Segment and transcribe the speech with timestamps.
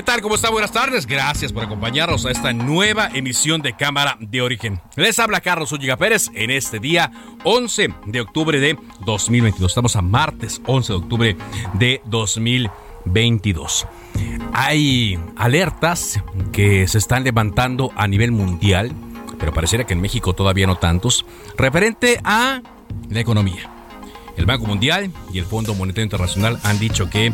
[0.00, 0.22] ¿Qué tal?
[0.22, 0.48] ¿Cómo está?
[0.48, 1.04] Buenas tardes.
[1.04, 4.80] Gracias por acompañarnos a esta nueva emisión de Cámara de Origen.
[4.96, 7.12] Les habla Carlos Ulliga Pérez en este día
[7.44, 9.70] 11 de octubre de 2022.
[9.70, 11.36] Estamos a martes 11 de octubre
[11.74, 13.86] de 2022.
[14.54, 16.18] Hay alertas
[16.50, 18.92] que se están levantando a nivel mundial,
[19.38, 21.26] pero pareciera que en México todavía no tantos,
[21.58, 22.62] referente a
[23.10, 23.79] la economía.
[24.36, 27.32] El Banco Mundial y el Fondo Monetario Internacional han dicho que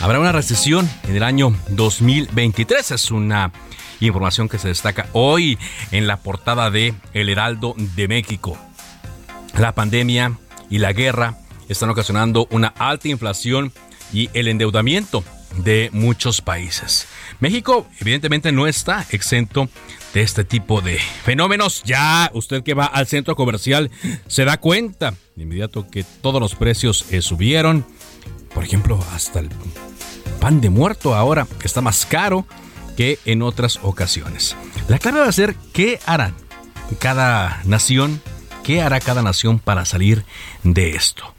[0.00, 2.90] habrá una recesión en el año 2023.
[2.92, 3.52] Es una
[4.00, 5.58] información que se destaca hoy
[5.90, 8.58] en la portada de El Heraldo de México.
[9.58, 10.38] La pandemia
[10.70, 13.72] y la guerra están ocasionando una alta inflación
[14.12, 15.24] y el endeudamiento
[15.58, 17.06] de muchos países.
[17.40, 19.68] México evidentemente no está exento
[20.12, 21.82] de este tipo de fenómenos.
[21.84, 23.90] Ya usted que va al centro comercial
[24.26, 27.84] se da cuenta de inmediato que todos los precios eh, subieron.
[28.54, 29.50] Por ejemplo, hasta el
[30.40, 32.46] pan de muerto ahora está más caro
[32.96, 34.56] que en otras ocasiones.
[34.88, 36.34] La clave va a ser qué harán
[36.98, 38.20] cada nación,
[38.62, 40.24] qué hará cada nación para salir
[40.62, 41.34] de esto.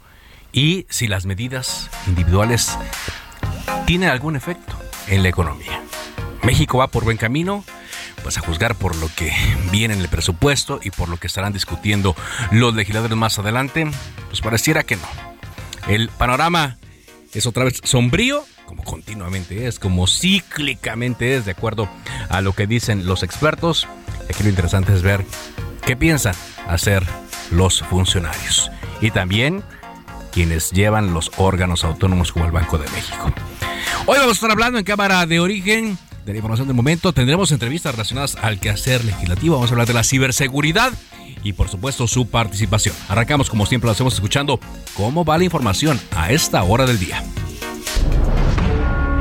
[0.52, 2.76] Y si las medidas individuales
[3.86, 4.76] tienen algún efecto
[5.06, 5.80] en la economía.
[6.42, 7.64] México va por buen camino,
[8.22, 9.32] pues a juzgar por lo que
[9.70, 12.14] viene en el presupuesto y por lo que estarán discutiendo
[12.50, 13.88] los legisladores más adelante,
[14.28, 15.08] pues pareciera que no.
[15.88, 16.78] El panorama
[17.32, 21.88] es otra vez sombrío, como continuamente es, como cíclicamente es, de acuerdo
[22.28, 23.86] a lo que dicen los expertos.
[24.28, 25.24] Aquí lo interesante es ver
[25.84, 26.34] qué piensan
[26.66, 27.04] hacer
[27.52, 29.62] los funcionarios y también
[30.36, 33.32] quienes llevan los órganos autónomos como el Banco de México.
[34.04, 37.14] Hoy vamos a estar hablando en Cámara de Origen de la información del momento.
[37.14, 39.54] Tendremos entrevistas relacionadas al quehacer legislativo.
[39.54, 40.92] Vamos a hablar de la ciberseguridad
[41.42, 42.94] y por supuesto su participación.
[43.08, 44.60] Arrancamos como siempre lo hacemos escuchando
[44.94, 47.24] cómo va la información a esta hora del día.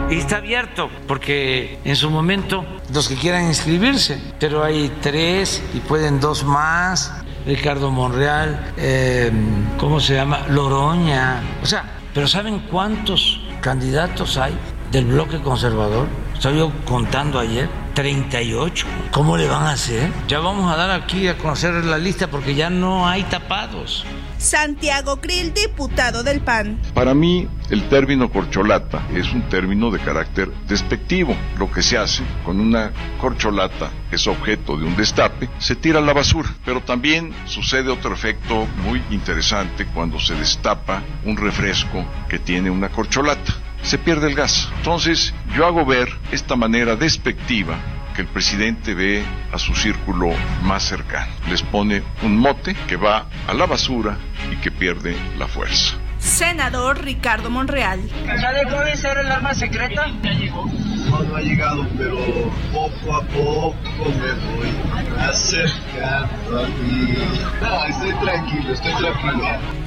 [0.10, 5.80] Y está abierto porque en su momento los que quieran inscribirse, pero hay tres y
[5.80, 7.25] pueden dos más.
[7.46, 9.32] Ricardo Monreal, eh,
[9.78, 10.48] ¿cómo se llama?
[10.50, 11.42] Loroña.
[11.62, 11.84] O sea,
[12.14, 14.58] pero ¿saben cuántos candidatos hay
[14.92, 16.08] del bloque conservador?
[16.34, 17.70] Estoy yo contando ayer.
[17.96, 18.86] 38.
[19.12, 20.12] ¿Cómo le van a hacer?
[20.28, 24.06] Ya vamos a dar aquí a conocer la lista porque ya no hay tapados.
[24.38, 26.80] Santiago Krill, diputado del PAN.
[26.94, 31.36] Para mí, el término corcholata es un término de carácter despectivo.
[31.58, 36.00] Lo que se hace con una corcholata que es objeto de un destape, se tira
[36.00, 36.50] a la basura.
[36.66, 42.90] Pero también sucede otro efecto muy interesante cuando se destapa un refresco que tiene una
[42.90, 44.68] corcholata se pierde el gas.
[44.78, 47.78] Entonces, yo hago ver esta manera despectiva
[48.16, 50.32] que el presidente ve a su círculo
[50.64, 51.32] más cercano.
[51.50, 54.18] Les pone un mote que va a la basura
[54.52, 55.96] y que pierde la fuerza.
[56.18, 58.02] Senador Ricardo Monreal.
[58.26, 60.08] ¿Ya dejó de ser el arma secreta?
[60.24, 60.66] Ya llegó.
[61.10, 62.18] No, no ha llegado, pero
[62.74, 64.70] poco a poco me voy
[65.20, 67.18] acercando a ti.
[67.62, 69.44] No, estoy tranquilo, estoy tranquilo.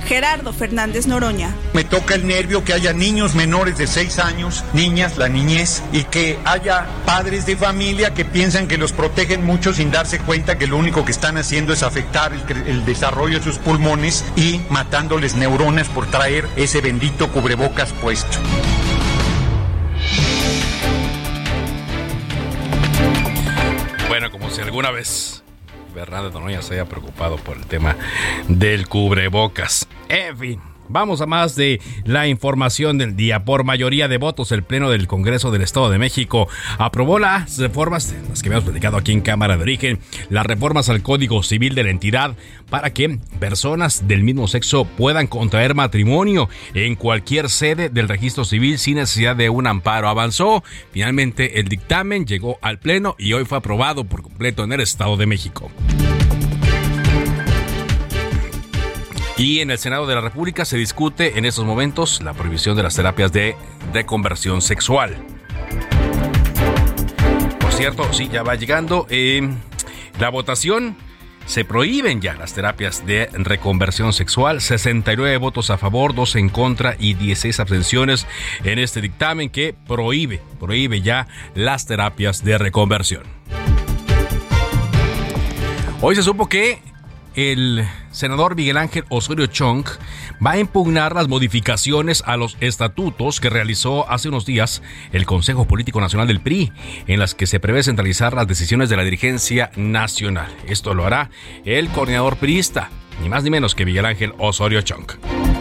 [0.06, 1.54] Gerardo Fernández Noroña.
[1.74, 6.04] Me toca el nervio que haya niños menores de 6 años, niñas, la niñez, y
[6.04, 10.66] que haya padres de familia que piensan que los protegen mucho sin darse cuenta que
[10.66, 15.34] lo único que están haciendo es afectar el, el desarrollo de sus pulmones y matándoles
[15.34, 18.38] neuronas por traer ese bendito cubrebocas puesto.
[24.58, 25.44] Si alguna vez
[25.94, 27.94] Fernández Noroña se haya preocupado por el tema
[28.48, 29.86] del cubrebocas.
[30.08, 30.36] En
[30.88, 33.44] Vamos a más de la información del día.
[33.44, 36.48] Por mayoría de votos, el Pleno del Congreso del Estado de México
[36.78, 39.98] aprobó las reformas, las que habíamos platicado aquí en Cámara de Origen,
[40.30, 42.34] las reformas al Código Civil de la entidad
[42.70, 48.78] para que personas del mismo sexo puedan contraer matrimonio en cualquier sede del registro civil
[48.78, 50.08] sin necesidad de un amparo.
[50.08, 50.62] Avanzó,
[50.92, 55.16] finalmente el dictamen llegó al Pleno y hoy fue aprobado por completo en el Estado
[55.16, 55.70] de México.
[59.38, 62.82] Y en el Senado de la República se discute en estos momentos la prohibición de
[62.82, 63.54] las terapias de
[63.92, 65.16] reconversión sexual.
[67.60, 69.06] Por cierto, sí, ya va llegando.
[69.10, 69.48] Eh,
[70.18, 70.96] la votación
[71.46, 74.60] se prohíben ya las terapias de reconversión sexual.
[74.60, 78.26] 69 votos a favor, 2 en contra y 16 abstenciones
[78.64, 83.22] en este dictamen que prohíbe, prohíbe ya las terapias de reconversión.
[86.00, 86.80] Hoy se supo que
[87.38, 89.84] el senador Miguel Ángel Osorio Chong
[90.44, 94.82] va a impugnar las modificaciones a los estatutos que realizó hace unos días
[95.12, 96.72] el Consejo Político Nacional del PRI,
[97.06, 100.52] en las que se prevé centralizar las decisiones de la dirigencia nacional.
[100.66, 101.30] Esto lo hará
[101.64, 102.90] el coordinador priista,
[103.22, 105.57] ni más ni menos que Miguel Ángel Osorio Chong.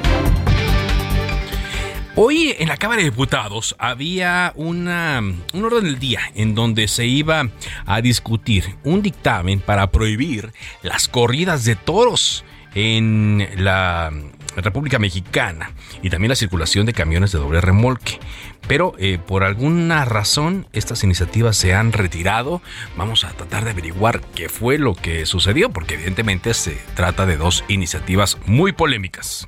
[2.20, 5.22] Hoy en la Cámara de Diputados había una,
[5.54, 7.48] un orden del día en donde se iba
[7.86, 12.44] a discutir un dictamen para prohibir las corridas de toros
[12.74, 14.12] en la
[14.56, 18.20] República Mexicana y también la circulación de camiones de doble remolque.
[18.68, 22.64] Pero eh, por alguna razón estas iniciativas se han retirado.
[22.96, 27.38] Vamos a tratar de averiguar qué fue lo que sucedió porque evidentemente se trata de
[27.38, 29.48] dos iniciativas muy polémicas.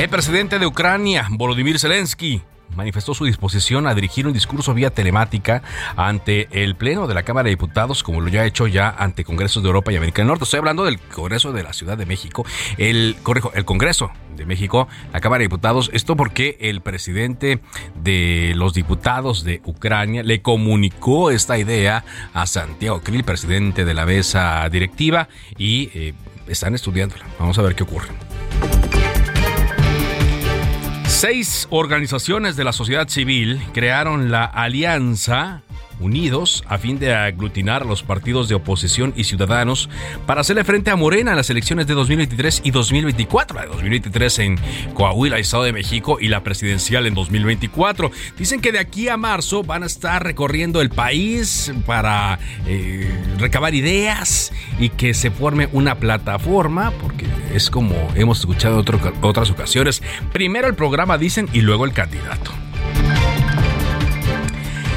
[0.00, 2.40] El presidente de Ucrania, Volodymyr Zelensky,
[2.74, 5.62] manifestó su disposición a dirigir un discurso vía telemática
[5.94, 9.24] ante el Pleno de la Cámara de Diputados, como lo ya ha hecho ya ante
[9.24, 10.44] congresos de Europa y América del Norte.
[10.44, 12.46] Estoy hablando del Congreso de la Ciudad de México,
[12.78, 13.14] el,
[13.52, 15.90] el Congreso de México, la Cámara de Diputados.
[15.92, 17.60] Esto porque el presidente
[17.94, 24.06] de los diputados de Ucrania le comunicó esta idea a Santiago Krill, presidente de la
[24.06, 26.14] mesa directiva, y eh,
[26.48, 27.26] están estudiándola.
[27.38, 28.08] Vamos a ver qué ocurre.
[31.20, 35.60] Seis organizaciones de la sociedad civil crearon la Alianza
[36.00, 39.88] unidos a fin de aglutinar a los partidos de oposición y ciudadanos
[40.26, 44.38] para hacerle frente a Morena en las elecciones de 2023 y 2024, la de 2023
[44.40, 44.60] en
[44.94, 48.10] Coahuila, Estado de México, y la presidencial en 2024.
[48.38, 53.74] Dicen que de aquí a marzo van a estar recorriendo el país para eh, recabar
[53.74, 60.02] ideas y que se forme una plataforma, porque es como hemos escuchado en otras ocasiones,
[60.32, 62.52] primero el programa dicen y luego el candidato.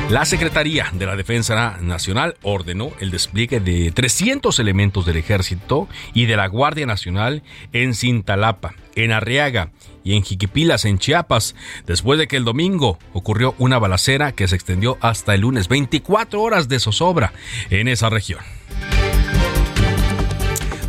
[0.10, 6.26] La Secretaría de la Defensa Nacional ordenó el despliegue de 300 elementos del Ejército y
[6.26, 7.42] de la Guardia Nacional
[7.72, 9.72] en Cintalapa, en Arriaga
[10.04, 11.56] y en Jiquipilas, en Chiapas,
[11.88, 16.42] después de que el domingo ocurrió una balacera que se extendió hasta el lunes, 24
[16.42, 17.34] horas de zozobra
[17.70, 18.42] en esa región.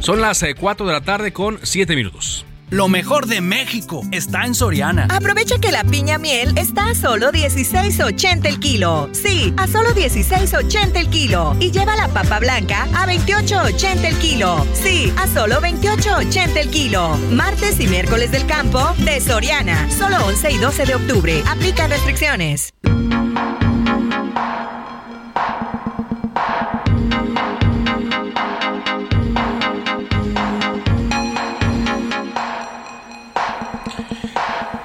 [0.01, 2.45] Son las 4 eh, de la tarde con 7 minutos.
[2.75, 5.07] Lo mejor de México está en Soriana.
[5.09, 9.09] Aprovecha que la piña miel está a solo 16.80 el kilo.
[9.13, 11.55] Sí, a solo 16.80 el kilo.
[11.61, 14.67] Y lleva la papa blanca a 28.80 el kilo.
[14.73, 17.17] Sí, a solo 28.80 el kilo.
[17.31, 19.89] Martes y miércoles del campo de Soriana.
[19.93, 21.43] Solo 11 y 12 de octubre.
[21.47, 22.75] Aplica restricciones.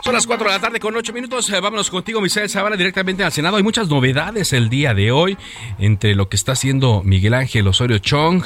[0.09, 1.47] Son las 4 de la tarde con 8 minutos.
[1.51, 3.57] Eh, vámonos contigo, Misael Zavala, directamente al Senado.
[3.57, 5.37] Hay muchas novedades el día de hoy
[5.77, 8.43] entre lo que está haciendo Miguel Ángel Osorio Chong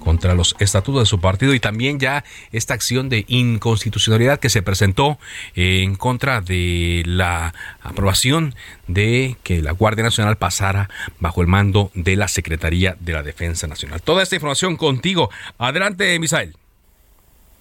[0.00, 4.60] contra los estatutos de su partido y también ya esta acción de inconstitucionalidad que se
[4.60, 5.18] presentó
[5.54, 8.54] en contra de la aprobación
[8.86, 13.66] de que la Guardia Nacional pasara bajo el mando de la Secretaría de la Defensa
[13.66, 14.02] Nacional.
[14.02, 15.30] Toda esta información contigo.
[15.56, 16.54] Adelante, Misael.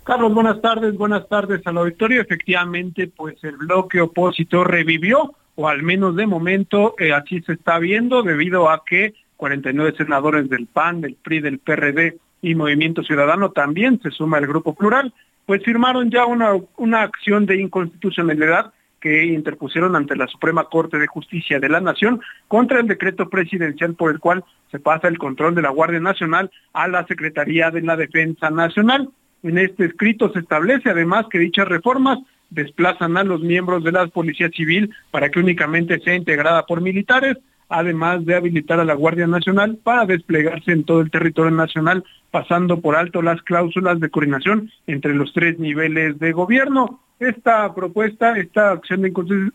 [0.08, 2.22] Carlos, buenas tardes, buenas tardes al auditorio.
[2.22, 7.78] Efectivamente, pues el bloque opositor revivió, o al menos de momento eh, así se está
[7.78, 13.52] viendo, debido a que 49 senadores del PAN, del PRI, del PRD y Movimiento Ciudadano
[13.52, 15.14] también se suma el Grupo Plural,
[15.46, 18.72] pues firmaron ya una, una acción de inconstitucionalidad
[19.02, 23.94] que interpusieron ante la Suprema Corte de Justicia de la Nación contra el decreto presidencial
[23.96, 27.82] por el cual se pasa el control de la Guardia Nacional a la Secretaría de
[27.82, 29.10] la Defensa Nacional.
[29.44, 34.08] En este escrito se establece además que dichas reformas desplazan a los miembros de la
[34.08, 37.38] Policía Civil para que únicamente sea integrada por militares,
[37.70, 42.80] además de habilitar a la Guardia Nacional para desplegarse en todo el territorio nacional, pasando
[42.80, 47.02] por alto las cláusulas de coordinación entre los tres niveles de gobierno.
[47.20, 49.12] Esta propuesta, esta acción de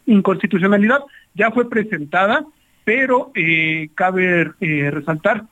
[0.06, 1.00] inconstitucionalidad
[1.34, 2.44] ya fue presentada,
[2.84, 5.44] pero eh, cabe eh, resaltar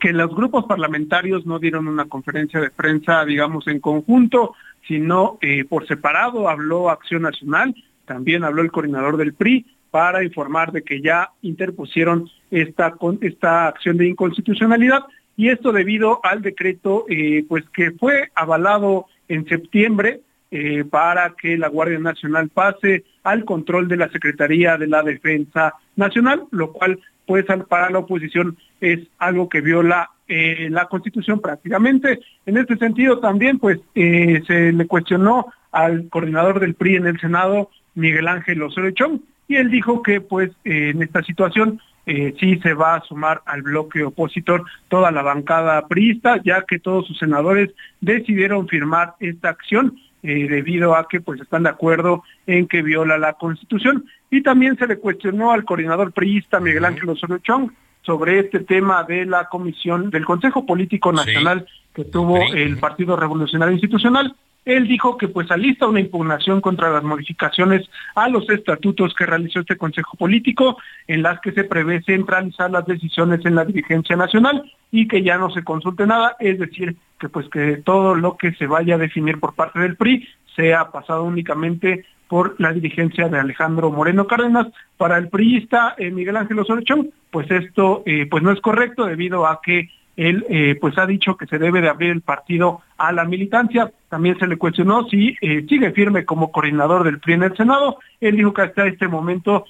[0.00, 4.54] que los grupos parlamentarios no dieron una conferencia de prensa, digamos, en conjunto,
[4.86, 6.48] sino eh, por separado.
[6.48, 12.28] Habló Acción Nacional, también habló el coordinador del PRI para informar de que ya interpusieron
[12.50, 15.04] esta, esta acción de inconstitucionalidad
[15.36, 20.20] y esto debido al decreto eh, pues que fue avalado en septiembre
[20.50, 25.74] eh, para que la Guardia Nacional pase al control de la Secretaría de la Defensa
[25.96, 32.20] Nacional, lo cual pues para la oposición es algo que viola eh, la Constitución prácticamente.
[32.44, 37.20] En este sentido también pues eh, se le cuestionó al coordinador del PRI en el
[37.20, 42.74] Senado, Miguel Ángel Osorio Chong, y él dijo que pues en esta situación sí se
[42.74, 47.70] va a sumar al bloque opositor toda la bancada priista, ya que todos sus senadores
[48.00, 53.18] decidieron firmar esta acción eh, debido a que pues están de acuerdo en que viola
[53.18, 54.04] la Constitución.
[54.30, 57.72] Y también se le cuestionó al coordinador priista Miguel Ángel Osorio Chong
[58.02, 63.72] sobre este tema de la comisión del Consejo Político Nacional que tuvo el Partido Revolucionario
[63.72, 64.34] Institucional.
[64.64, 69.60] Él dijo que pues alista una impugnación contra las modificaciones a los estatutos que realizó
[69.60, 70.78] este Consejo Político,
[71.08, 75.36] en las que se prevé centralizar las decisiones en la dirigencia nacional y que ya
[75.36, 78.98] no se consulte nada, es decir, que pues que todo lo que se vaya a
[78.98, 84.68] definir por parte del PRI sea pasado únicamente por la dirigencia de Alejandro Moreno Cárdenas.
[84.96, 89.46] Para el priista eh, Miguel Ángel Osorio pues esto eh, pues no es correcto debido
[89.46, 93.12] a que él eh, pues ha dicho que se debe de abrir el partido a
[93.12, 93.92] la militancia.
[94.08, 97.98] También se le cuestionó si sigue firme como coordinador del PRI en el Senado.
[98.20, 99.64] Él dijo que hasta este momento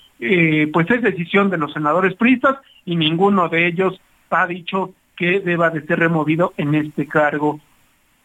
[0.72, 5.70] pues es decisión de los senadores priistas y ninguno de ellos ha dicho que deba
[5.70, 7.60] de ser removido en este cargo.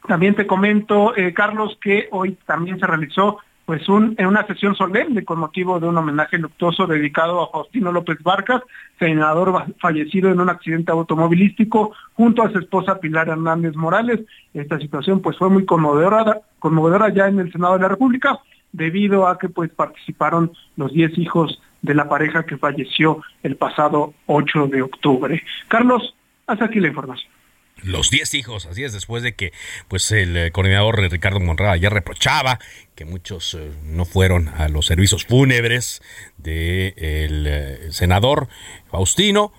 [0.08, 5.40] También te comento, Carlos, que hoy también se realizó pues en una sesión solemne con
[5.40, 8.62] motivo de un homenaje luctuoso dedicado a Faustino López Vargas,
[8.98, 14.22] senador fallecido en un accidente automovilístico junto a su esposa Pilar Hernández Morales.
[14.54, 18.40] Esta situación pues fue muy conmovedora, conmovedora ya en el Senado de la República
[18.72, 24.14] debido a que pues participaron los 10 hijos de la pareja que falleció el pasado
[24.28, 25.44] 8 de octubre.
[25.68, 26.16] Carlos,
[26.48, 27.37] hasta aquí la información
[27.84, 29.54] los 10 hijos, así es, después de que
[29.88, 32.60] pues el eh, coordinador Ricardo Monrada ya reprochaba
[32.96, 36.02] que muchos eh, no fueron a los servicios fúnebres
[36.38, 38.48] del de eh, senador
[38.90, 39.54] Faustino.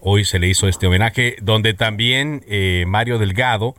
[0.00, 2.44] hoy se le hizo este homenaje donde también
[2.86, 3.74] Mario Delgado,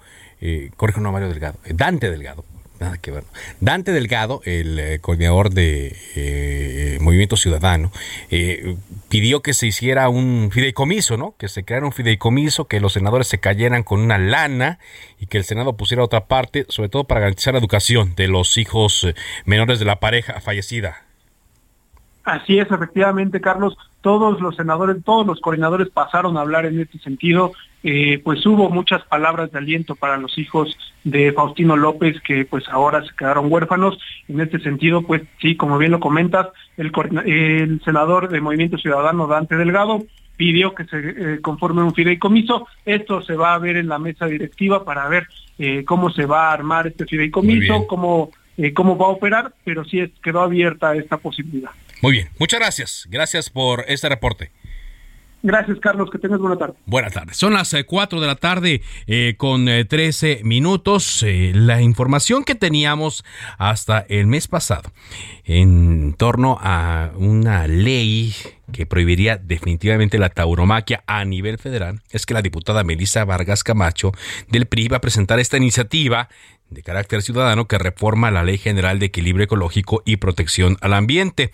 [0.75, 2.45] corrijo no Mario Delgado, Dante Delgado,
[2.83, 3.23] nada que ver.
[3.59, 7.91] Dante Delgado, el eh, coordinador de eh, Movimiento Ciudadano,
[8.29, 8.75] eh,
[9.09, 11.35] pidió que se hiciera un fideicomiso, ¿no?
[11.37, 14.79] Que se creara un fideicomiso, que los senadores se cayeran con una lana
[15.19, 18.57] y que el Senado pusiera otra parte, sobre todo para garantizar la educación de los
[18.57, 19.07] hijos
[19.45, 21.03] menores de la pareja fallecida.
[22.23, 23.77] Así es, efectivamente, Carlos.
[24.01, 27.53] Todos los senadores, todos los coordinadores pasaron a hablar en este sentido.
[27.83, 32.63] Eh, pues hubo muchas palabras de aliento para los hijos de Faustino López que pues
[32.69, 33.99] ahora se quedaron huérfanos.
[34.29, 36.47] En este sentido, pues sí, como bien lo comentas,
[36.77, 36.91] el,
[37.25, 40.05] el senador de Movimiento Ciudadano, Dante Delgado,
[40.37, 42.67] pidió que se eh, conforme un fideicomiso.
[42.85, 45.27] Esto se va a ver en la mesa directiva para ver
[45.59, 48.31] eh, cómo se va a armar este fideicomiso, cómo,
[48.73, 51.71] cómo va a operar, pero sí quedó abierta esta posibilidad.
[52.01, 53.07] Muy bien, muchas gracias.
[53.09, 54.51] Gracias por este reporte.
[55.45, 56.09] Gracias, Carlos.
[56.09, 56.75] Que tengas buena tarde.
[56.85, 57.35] Buenas tardes.
[57.35, 61.25] Son las 4 eh, de la tarde eh, con 13 eh, minutos.
[61.27, 63.25] la información que teníamos
[63.57, 64.89] hasta el mes pasado
[65.43, 68.33] en torno a una ley
[68.71, 74.13] que prohibiría definitivamente la tauromaquia a nivel federal es que la diputada Melissa Vargas Camacho
[74.47, 76.29] del PRI va a presentar esta iniciativa
[76.73, 81.51] de carácter ciudadano que reforma la Ley General de Equilibrio Ecológico y Protección al Ambiente.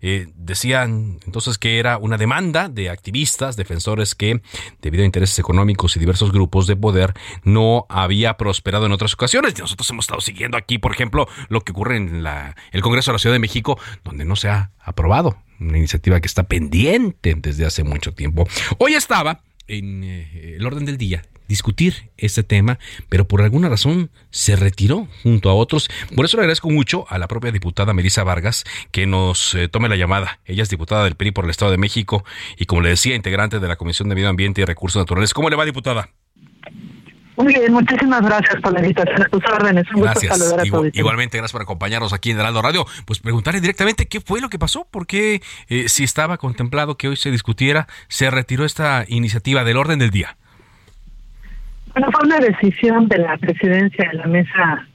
[0.00, 4.40] Eh, decían entonces que era una demanda de activistas, defensores que,
[4.80, 9.58] debido a intereses económicos y diversos grupos de poder, no había prosperado en otras ocasiones.
[9.58, 13.14] Nosotros hemos estado siguiendo aquí, por ejemplo, lo que ocurre en la, el Congreso de
[13.14, 17.66] la Ciudad de México, donde no se ha aprobado una iniciativa que está pendiente desde
[17.66, 18.48] hace mucho tiempo.
[18.78, 22.78] Hoy estaba en eh, el orden del día discutir este tema,
[23.08, 25.90] pero por alguna razón se retiró junto a otros.
[26.14, 29.88] Por eso le agradezco mucho a la propia diputada Melissa Vargas que nos eh, tome
[29.88, 30.38] la llamada.
[30.44, 32.24] Ella es diputada del PRI por el Estado de México
[32.56, 35.34] y como le decía, integrante de la Comisión de Medio Ambiente y Recursos Naturales.
[35.34, 36.10] ¿Cómo le va, diputada?
[37.36, 39.84] Muy bien, muchísimas gracias por la invitación a tus órdenes.
[39.94, 40.30] Un gracias.
[40.30, 40.90] gusto saludar a todos.
[40.92, 42.86] igualmente, gracias por acompañarnos aquí en Heraldo Radio.
[43.06, 47.16] Pues preguntarle directamente qué fue lo que pasó, porque eh, si estaba contemplado que hoy
[47.16, 50.36] se discutiera, se retiró esta iniciativa del orden del día.
[51.92, 54.86] Bueno, fue una decisión de la presidencia de la mesa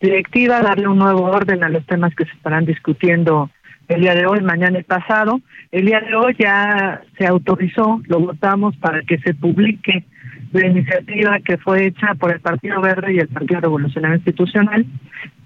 [0.00, 3.50] directiva darle un nuevo orden a los temas que se estarán discutiendo
[3.88, 5.40] el día de hoy, mañana y pasado.
[5.70, 10.04] El día de hoy ya se autorizó, lo votamos para que se publique
[10.52, 14.84] la iniciativa que fue hecha por el Partido Verde y el Partido Revolucionario Institucional.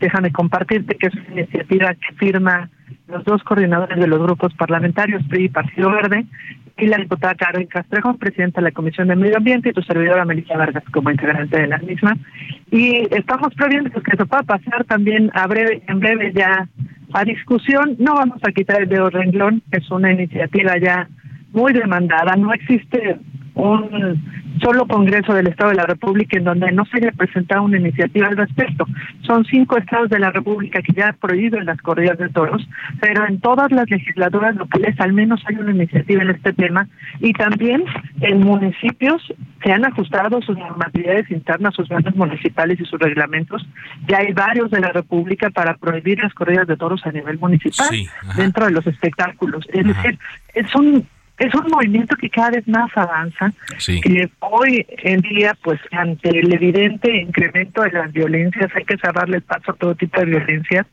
[0.01, 2.71] Déjame compartirte que es una iniciativa que firma
[3.09, 6.25] los dos coordinadores de los grupos parlamentarios, PRI y Partido Verde,
[6.77, 10.25] y la diputada Karen Castrejo, presidenta de la Comisión de Medio Ambiente, y tu servidora
[10.25, 12.17] Melissa Vargas como integrante de la misma.
[12.71, 16.67] Y estamos previendo que se pueda pasar también a breve, en breve ya
[17.13, 17.95] a discusión.
[17.99, 21.09] No vamos a quitar el dedo renglón, es una iniciativa ya
[21.53, 22.35] muy demandada.
[22.37, 23.19] No existe
[23.55, 24.23] un
[24.63, 28.27] solo Congreso del Estado de la República en donde no se haya presentado una iniciativa
[28.29, 28.87] al respecto.
[29.23, 32.67] Son cinco estados de la República que ya prohíben las corridas de toros,
[33.01, 36.89] pero en todas las legislaturas locales al menos hay una iniciativa en este tema
[37.21, 37.85] y también
[38.21, 39.23] en municipios
[39.63, 43.67] se han ajustado sus normatividades internas, sus bandas municipales y sus reglamentos.
[44.09, 47.89] Ya hay varios de la República para prohibir las corridas de toros a nivel municipal
[48.37, 49.67] dentro de los espectáculos.
[49.73, 50.19] Es decir,
[50.55, 51.07] es un
[51.39, 53.53] es un movimiento que cada vez más avanza,
[53.85, 59.39] que hoy en día, pues ante el evidente incremento de las violencias, hay que cerrarle
[59.39, 60.87] el paso a todo tipo de violencia,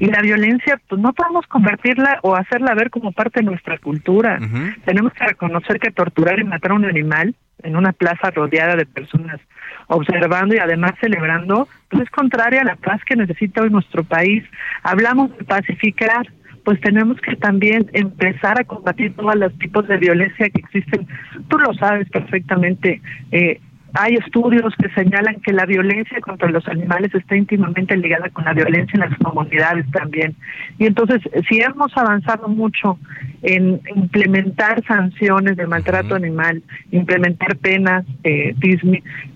[0.00, 4.38] y la violencia, pues no podemos convertirla o hacerla ver como parte de nuestra cultura.
[4.84, 8.86] Tenemos que reconocer que torturar y matar a un animal en una plaza rodeada de
[8.86, 9.40] personas
[9.86, 14.44] observando y además celebrando, pues es contraria a la paz que necesita hoy nuestro país.
[14.82, 16.26] Hablamos de pacificar,
[16.64, 21.06] pues tenemos que también empezar a combatir todos los tipos de violencia que existen.
[21.48, 23.00] Tú lo sabes perfectamente.
[23.30, 23.60] Eh,
[23.96, 28.52] hay estudios que señalan que la violencia contra los animales está íntimamente ligada con la
[28.52, 30.34] violencia en las comunidades también.
[30.78, 32.98] Y entonces, si hemos avanzado mucho
[33.44, 38.54] en implementar sanciones de maltrato animal, implementar penas, eh,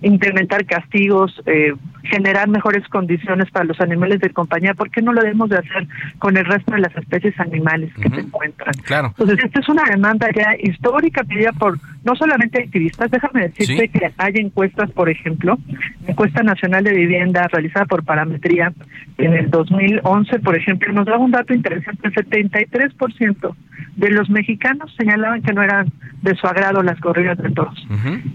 [0.01, 1.73] implementar castigos, eh,
[2.03, 5.87] generar mejores condiciones para los animales de compañía, ¿por qué no lo debemos de hacer
[6.17, 8.73] con el resto de las especies animales que se encuentran?
[8.83, 9.09] Claro.
[9.09, 14.11] Entonces, esta es una demanda ya histórica pedida por no solamente activistas, déjame decirte que
[14.17, 15.59] hay encuestas, por ejemplo,
[16.07, 18.73] encuesta nacional de vivienda realizada por Parametría
[19.19, 23.55] en el 2011, por ejemplo, nos da un dato interesante, el 73%
[23.99, 25.91] de los mexicanos señalaban que no eran
[26.21, 27.75] de su agrado las corridas de toros.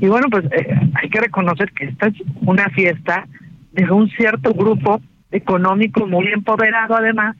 [0.00, 3.26] Y bueno, pues eh, hay que reconocer que esta es una fiesta
[3.72, 7.36] de un cierto grupo económico muy empoderado además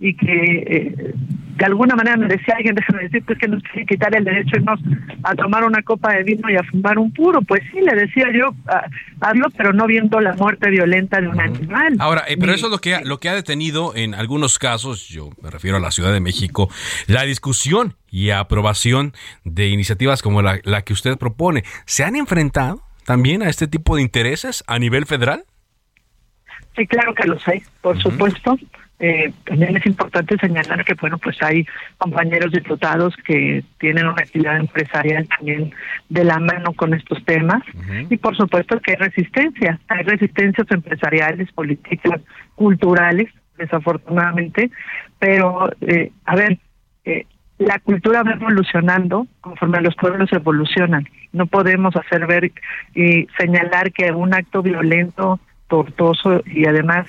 [0.00, 1.14] y que eh,
[1.58, 4.56] de alguna manera me decía alguien, déjame decir, pues que nos quiere quitar el derecho
[4.56, 4.78] irnos
[5.24, 7.42] a tomar una copa de vino y a fumar un puro.
[7.42, 8.54] Pues sí, le decía yo,
[9.20, 11.96] hazlo, pero no viendo la muerte violenta de un animal.
[11.98, 15.08] Ahora, eh, pero eso es lo que, ha, lo que ha detenido en algunos casos,
[15.08, 16.70] yo me refiero a la Ciudad de México,
[17.08, 19.12] la discusión y aprobación
[19.44, 21.64] de iniciativas como la, la que usted propone.
[21.86, 25.44] ¿Se han enfrentado también a este tipo de intereses a nivel federal?
[26.76, 28.56] Sí, claro que lo sé, por supuesto.
[29.00, 31.64] Eh, también es importante señalar que, bueno, pues hay
[31.98, 35.72] compañeros diputados que tienen una actividad empresarial también
[36.08, 37.62] de la mano con estos temas
[38.10, 39.78] y, por supuesto, que hay resistencia.
[39.88, 42.20] Hay resistencias empresariales, políticas,
[42.56, 44.70] culturales, desafortunadamente,
[45.18, 46.58] pero, eh, a ver,
[47.04, 47.26] eh,
[47.58, 51.08] la cultura va evolucionando conforme los pueblos evolucionan.
[51.32, 52.52] No podemos hacer ver
[52.94, 57.06] y señalar que un acto violento tortuoso y además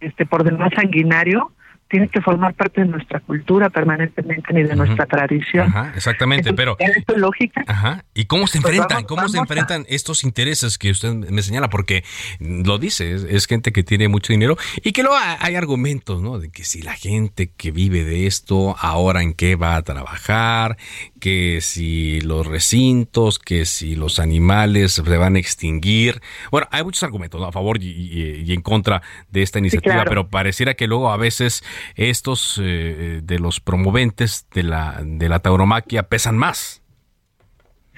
[0.00, 1.52] este por demás sanguinario
[1.88, 5.68] tiene que formar parte de nuestra cultura permanentemente ni de nuestra tradición.
[5.68, 7.64] Ajá, exactamente, pero es lógica.
[7.66, 8.04] Ajá.
[8.14, 9.04] ¿Y cómo se pues enfrentan?
[9.04, 11.70] ¿Cómo se enfrentan estos intereses que usted me señala?
[11.70, 12.04] Porque
[12.40, 16.40] lo dice, es, gente que tiene mucho dinero y que luego hay argumentos, ¿no?
[16.40, 20.76] De que si la gente que vive de esto ahora en qué va a trabajar,
[21.20, 26.20] que si los recintos, que si los animales se van a extinguir.
[26.50, 30.86] Bueno, hay muchos argumentos a favor y, en contra de esta iniciativa, pero pareciera que
[30.86, 31.62] luego a veces
[31.94, 36.82] estos eh, de los promoventes de la, de la tauromaquia pesan más.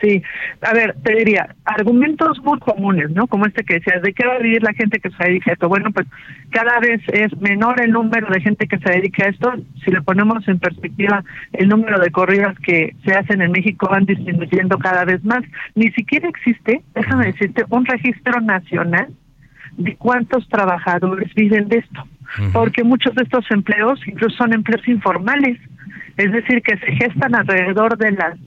[0.01, 0.23] Sí,
[0.63, 3.27] a ver, te diría, argumentos muy comunes, ¿no?
[3.27, 5.55] Como este que decías, ¿de qué va a vivir la gente que se dedica a
[5.55, 5.69] esto?
[5.69, 6.07] Bueno, pues
[6.51, 9.53] cada vez es menor el número de gente que se dedica a esto.
[9.85, 14.07] Si le ponemos en perspectiva, el número de corridas que se hacen en México van
[14.07, 15.43] disminuyendo cada vez más.
[15.75, 19.09] Ni siquiera existe, déjame decirte, un registro nacional
[19.77, 22.07] de cuántos trabajadores viven de esto
[22.53, 25.59] porque muchos de estos empleos incluso son empleos informales,
[26.17, 28.39] es decir, que se gestan alrededor de las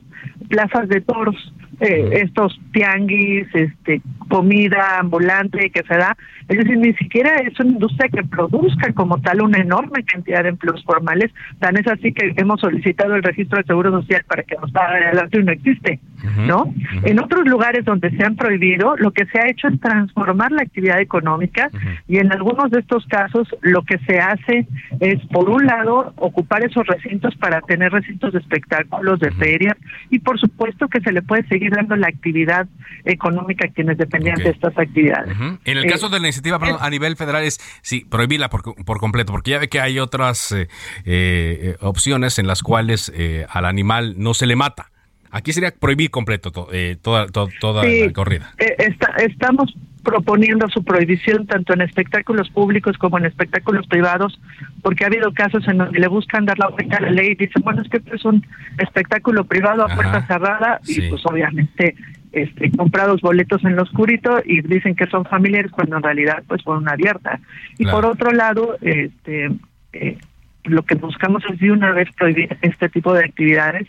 [0.50, 1.36] plazas de toros,
[1.82, 6.16] eh, estos tianguis, este, comida ambulante que se da.
[6.48, 10.50] Es decir, ni siquiera es una industria que produzca como tal una enorme cantidad de
[10.50, 11.32] empleos formales.
[11.60, 15.08] Tan es así que hemos solicitado el registro de seguro social para que nos haga
[15.08, 16.00] adelante y no existe.
[16.46, 16.72] ¿no?
[17.04, 20.62] En otros lugares donde se han prohibido, lo que se ha hecho es transformar la
[20.62, 21.72] actividad económica
[22.08, 24.68] y en algunos de estos casos lo que se hace
[25.00, 29.76] es, por un lado, ocupar esos recintos para tener recintos de espectáculos, de ferias
[30.12, 32.68] y por supuesto que se le puede seguir dando la actividad
[33.06, 35.36] económica a quienes dependían de estas actividades.
[35.66, 38.62] En el caso Eh, de la iniciativa perdón, a nivel federal es, sí, prohibirla por,
[38.86, 40.68] por completo, porque ya ve que hay otras eh,
[41.06, 44.92] eh, opciones en las cuales eh, al animal no se le mata.
[45.32, 48.06] Aquí sería prohibir completo to- eh, toda, to- toda Sí.
[48.08, 48.54] la corrida.
[48.58, 54.40] Eh, está- estamos proponiendo su prohibición tanto en espectáculos públicos como en espectáculos privados,
[54.82, 57.36] porque ha habido casos en donde le buscan dar la vuelta a la ley y
[57.36, 58.46] dicen, bueno, es que esto es un
[58.80, 59.96] espectáculo privado a Ajá.
[59.96, 61.96] puerta cerrada y pues obviamente
[62.32, 66.64] este, comprados boletos en lo oscurito y dicen que son familiares cuando en realidad pues
[66.64, 67.40] fueron abiertas.
[67.78, 67.98] Y Claro.
[68.02, 69.52] por otro lado, este,
[69.94, 70.18] eh,
[70.64, 73.88] lo que buscamos es de una vez prohibir este tipo de actividades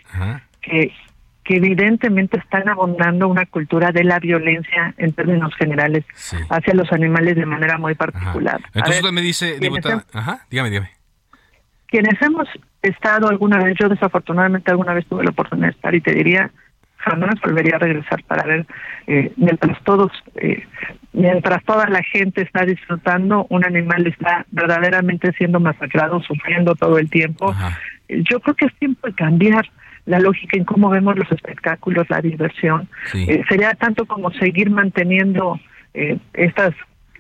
[0.61, 0.91] que
[1.45, 6.05] que evidentemente están abondando una cultura de la violencia en términos generales
[6.49, 8.61] hacia los animales de manera muy particular.
[8.67, 10.91] Entonces ver, usted me dice, diputada, ajá, dígame, dígame.
[11.89, 12.49] quienes hemos
[12.83, 16.51] estado alguna vez, yo desafortunadamente alguna vez tuve la oportunidad de estar y te diría,
[16.99, 18.67] jamás volvería a regresar para ver,
[19.07, 20.65] eh, mientras todos, eh,
[21.13, 27.11] mientras toda la gente está disfrutando, un animal está verdaderamente siendo masacrado, sufriendo todo el
[27.11, 27.55] tiempo.
[28.09, 29.69] Yo creo que es tiempo de cambiar
[30.07, 32.89] la lógica en cómo vemos los espectáculos, la diversión.
[33.13, 33.25] Sí.
[33.29, 35.61] Eh, sería tanto como seguir manteniendo
[35.95, 36.75] eh, estas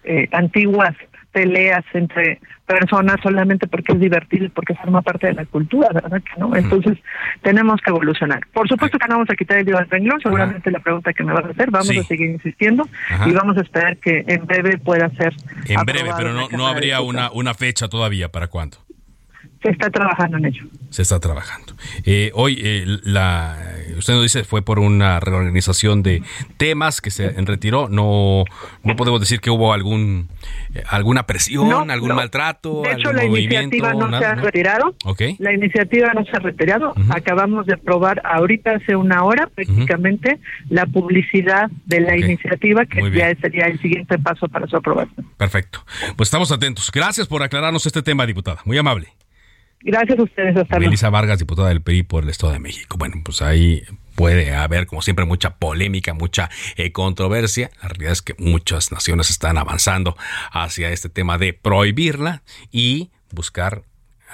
[0.04, 0.94] eh, antiguas
[1.30, 6.22] peleas entre personas solamente porque es divertido y porque forma parte de la cultura, ¿verdad
[6.22, 6.54] que no?
[6.54, 6.98] Entonces,
[7.42, 8.40] tenemos que evolucionar.
[8.52, 11.22] Por supuesto que no vamos a quitar el dedo al renglón, seguramente la pregunta que
[11.24, 11.98] me vas a hacer, vamos Sí.
[11.98, 13.28] a seguir insistiendo Ajá.
[13.28, 15.32] y vamos a esperar que en breve pueda ser
[15.68, 18.78] En breve, pero no, no habría una, una fecha todavía para cuándo.
[19.62, 20.64] Se está trabajando en ello.
[20.90, 21.74] Se está trabajando.
[22.04, 23.58] Eh, hoy, eh, la,
[23.96, 26.22] usted nos dice, fue por una reorganización de
[26.56, 27.88] temas que se retiró.
[27.88, 28.44] No,
[28.82, 30.28] no podemos decir que hubo algún
[30.74, 32.14] eh, alguna presión, No, algún no.
[32.16, 34.94] maltrato, De hecho, algún la iniciativa no se ha retirado.
[35.04, 35.22] Ok.
[35.38, 36.94] La iniciativa no se ha retirado.
[37.10, 43.34] Acabamos de aprobar ahorita hace una hora prácticamente la publicidad de la iniciativa, que ya
[43.36, 45.26] sería el siguiente paso para su aprobación.
[45.36, 45.84] Perfecto.
[46.16, 46.90] Pues estamos atentos.
[46.92, 48.60] Gracias por aclararnos este tema, diputada.
[48.64, 49.08] Muy amable.
[49.84, 50.56] Gracias a ustedes.
[50.56, 50.90] Hasta luego.
[50.90, 52.96] Melissa Vargas, diputada del PRI por el Estado de México.
[52.98, 53.82] Bueno, pues ahí
[54.14, 57.70] puede haber, como siempre, mucha polémica, mucha eh, controversia.
[57.82, 60.16] La realidad es que muchas naciones están avanzando
[60.52, 63.82] hacia este tema de prohibirla y buscar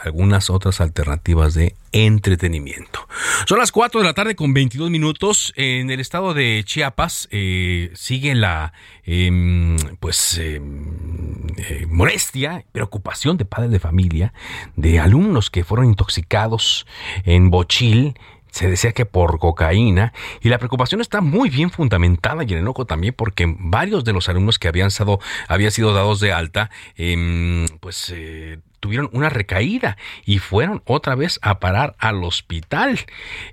[0.03, 3.09] algunas otras alternativas de entretenimiento.
[3.47, 5.53] Son las 4 de la tarde con 22 minutos.
[5.57, 8.73] En el estado de Chiapas eh, sigue la
[9.05, 14.33] em, pues em, eh, molestia, preocupación de padres de familia
[14.77, 16.87] de alumnos que fueron intoxicados
[17.25, 18.15] en Bochil
[18.51, 22.87] se decía que por cocaína y la preocupación está muy bien fundamentada y el enojo
[22.87, 27.67] también porque varios de los alumnos que habían sido, habían sido dados de alta em,
[27.81, 32.99] pues eh, tuvieron una recaída y fueron otra vez a parar al hospital.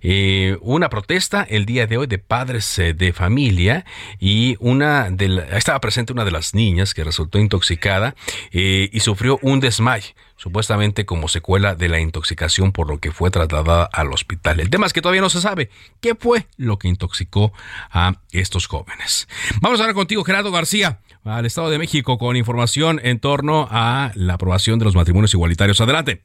[0.02, 3.86] Eh, una protesta el día de hoy de padres eh, de familia
[4.20, 8.16] y una de la- estaba presente una de las niñas que resultó intoxicada
[8.52, 13.32] eh, y sufrió un desmayo supuestamente como secuela de la intoxicación por lo que fue
[13.32, 14.60] trasladada al hospital.
[14.60, 15.70] El tema es que todavía no se sabe
[16.02, 17.54] qué fue lo que intoxicó
[17.90, 19.30] a estos jóvenes.
[19.62, 24.34] Vamos ahora contigo, Gerardo García, al Estado de México, con información en torno a la
[24.34, 25.82] aprobación de los matrimonios igualitarios.
[25.82, 26.24] Adelante.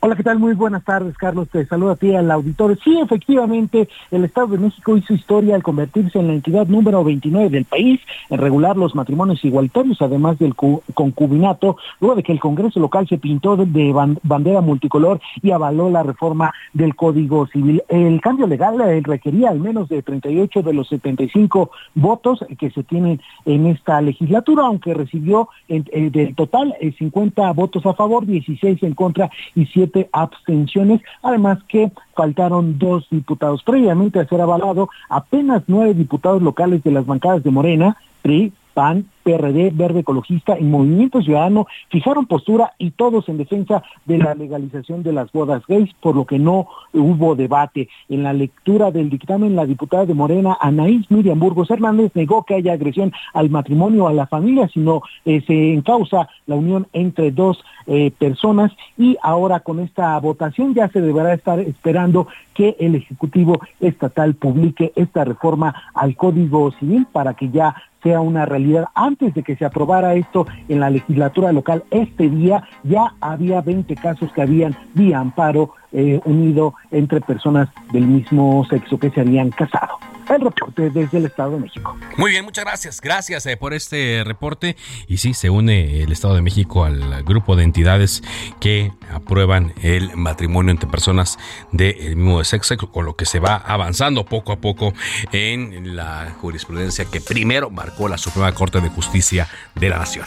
[0.00, 0.38] Hola, ¿qué tal?
[0.38, 1.48] Muy buenas tardes, Carlos.
[1.48, 2.76] Te saludo a ti al auditorio.
[2.84, 7.50] Sí, efectivamente, el Estado de México hizo historia al convertirse en la entidad número 29
[7.50, 12.38] del país en regular los matrimonios igualitarios, además del cu- concubinato, luego de que el
[12.38, 17.48] Congreso local se pintó de, de ban- bandera multicolor y avaló la reforma del Código
[17.48, 17.82] Civil.
[17.88, 22.84] El cambio legal eh, requería al menos de 38 de los 75 votos que se
[22.84, 25.82] tienen en esta legislatura, aunque recibió eh,
[26.12, 31.92] del total eh, 50 votos a favor, 16 en contra y 7 abstenciones, además que
[32.14, 33.62] faltaron dos diputados.
[33.62, 39.06] Previamente a ser avalado, apenas nueve diputados locales de las bancadas de Morena, PRI, PAN,
[39.28, 45.02] PRD, Verde Ecologista y Movimiento Ciudadano fijaron postura y todos en defensa de la legalización
[45.02, 47.90] de las bodas gays, por lo que no hubo debate.
[48.08, 52.54] En la lectura del dictamen, la diputada de Morena, Anaís Miriam Burgos Hernández, negó que
[52.54, 57.30] haya agresión al matrimonio o a la familia, sino eh, se encausa la unión entre
[57.30, 62.94] dos eh, personas y ahora con esta votación ya se deberá estar esperando que el
[62.94, 68.86] Ejecutivo Estatal publique esta reforma al Código Civil para que ya sea una realidad.
[68.94, 73.94] Antes de que se aprobara esto en la legislatura local este día, ya había 20
[73.96, 79.50] casos que habían vía amparo eh, unido entre personas del mismo sexo que se habían
[79.50, 79.98] casado.
[80.28, 81.96] El reporte desde el Estado de México.
[82.16, 83.00] Muy bien, muchas gracias.
[83.00, 84.76] Gracias eh, por este reporte.
[85.06, 88.22] Y sí, se une el Estado de México al grupo de entidades
[88.60, 91.38] que aprueban el matrimonio entre personas
[91.72, 94.92] del mismo sexo, con lo que se va avanzando poco a poco
[95.32, 100.26] en la jurisprudencia que primero marcó la Suprema Corte de Justicia de la Nación.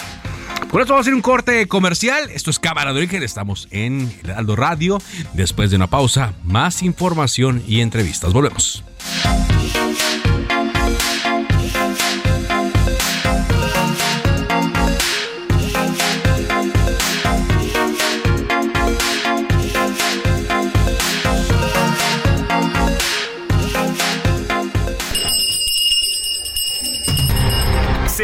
[0.72, 2.30] Por eso vamos a hacer un corte comercial.
[2.32, 3.24] Esto es Cámara de Origen.
[3.24, 5.00] Estamos en el Aldo Radio.
[5.34, 8.32] Después de una pausa, más información y entrevistas.
[8.32, 8.84] Volvemos.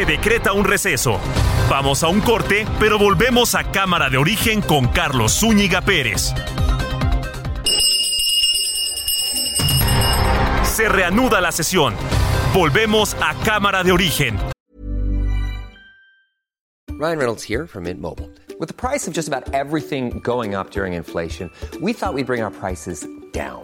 [0.06, 1.20] Decreta un receso.
[1.70, 6.34] Vamos a un corte, pero volvemos a Cámara de Origen con Carlos Zúñiga Pérez.
[10.64, 11.96] Se reanuda la sesión.
[12.54, 14.38] Volvemos a Cámara de Origen.
[17.00, 18.30] Ryan Reynolds here from Mint Mobile.
[18.60, 22.42] With the price of just about everything going up during inflation, we thought we'd bring
[22.42, 23.64] our prices down.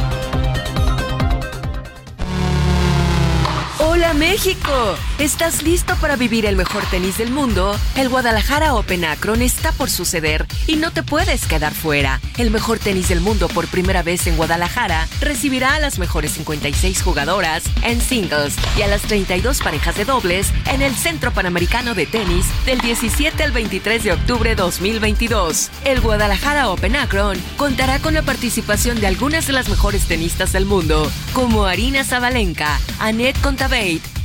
[3.93, 7.77] Hola México, ¿estás listo para vivir el mejor tenis del mundo?
[7.97, 12.21] El Guadalajara Open Akron está por suceder y no te puedes quedar fuera.
[12.37, 17.01] El mejor tenis del mundo por primera vez en Guadalajara recibirá a las mejores 56
[17.01, 22.05] jugadoras en singles y a las 32 parejas de dobles en el Centro Panamericano de
[22.05, 25.69] Tenis del 17 al 23 de octubre 2022.
[25.83, 30.65] El Guadalajara Open Akron contará con la participación de algunas de las mejores tenistas del
[30.65, 33.41] mundo, como Arina Zabalenka, Annette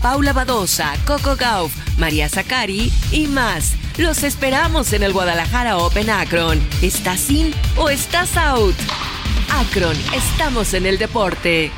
[0.03, 3.75] Paula Badosa, Coco Gauff, María Zakari y más.
[3.97, 6.61] Los esperamos en el Guadalajara Open Akron.
[6.83, 8.77] ¿Estás in o estás out?
[9.51, 11.71] Akron, estamos en el deporte.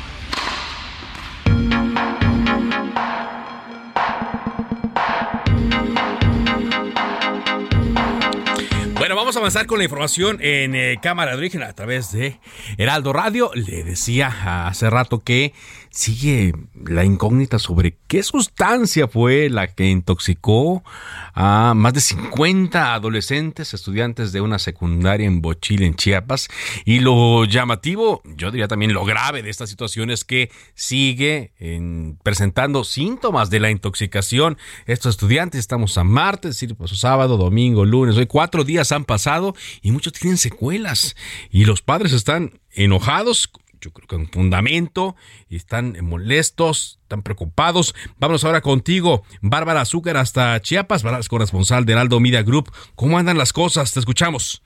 [8.99, 12.37] Bueno, vamos a avanzar con la información en eh, cámara de origen a través de
[12.77, 13.49] Heraldo Radio.
[13.55, 15.53] Le decía hace rato que
[15.91, 16.53] sigue
[16.85, 20.83] la incógnita sobre qué sustancia fue la que intoxicó
[21.33, 26.47] a más de 50 adolescentes, estudiantes de una secundaria en Bochil, en Chiapas.
[26.85, 32.17] Y lo llamativo, yo diría también lo grave de esta situación es que sigue en,
[32.23, 34.57] presentando síntomas de la intoxicación.
[34.85, 39.05] Estos estudiantes, estamos a martes, es decir, pues, sábado, domingo, lunes, hoy cuatro días han
[39.05, 41.15] pasado y muchos tienen secuelas.
[41.49, 43.49] Y los padres están enojados
[43.81, 45.15] yo creo que un fundamento,
[45.49, 47.95] y están molestos, están preocupados.
[48.17, 52.71] Vamos ahora contigo, Bárbara Azúcar, hasta Chiapas, Bárbara corresponsal de Heraldo Media Group.
[52.95, 53.93] ¿Cómo andan las cosas?
[53.93, 54.61] Te escuchamos.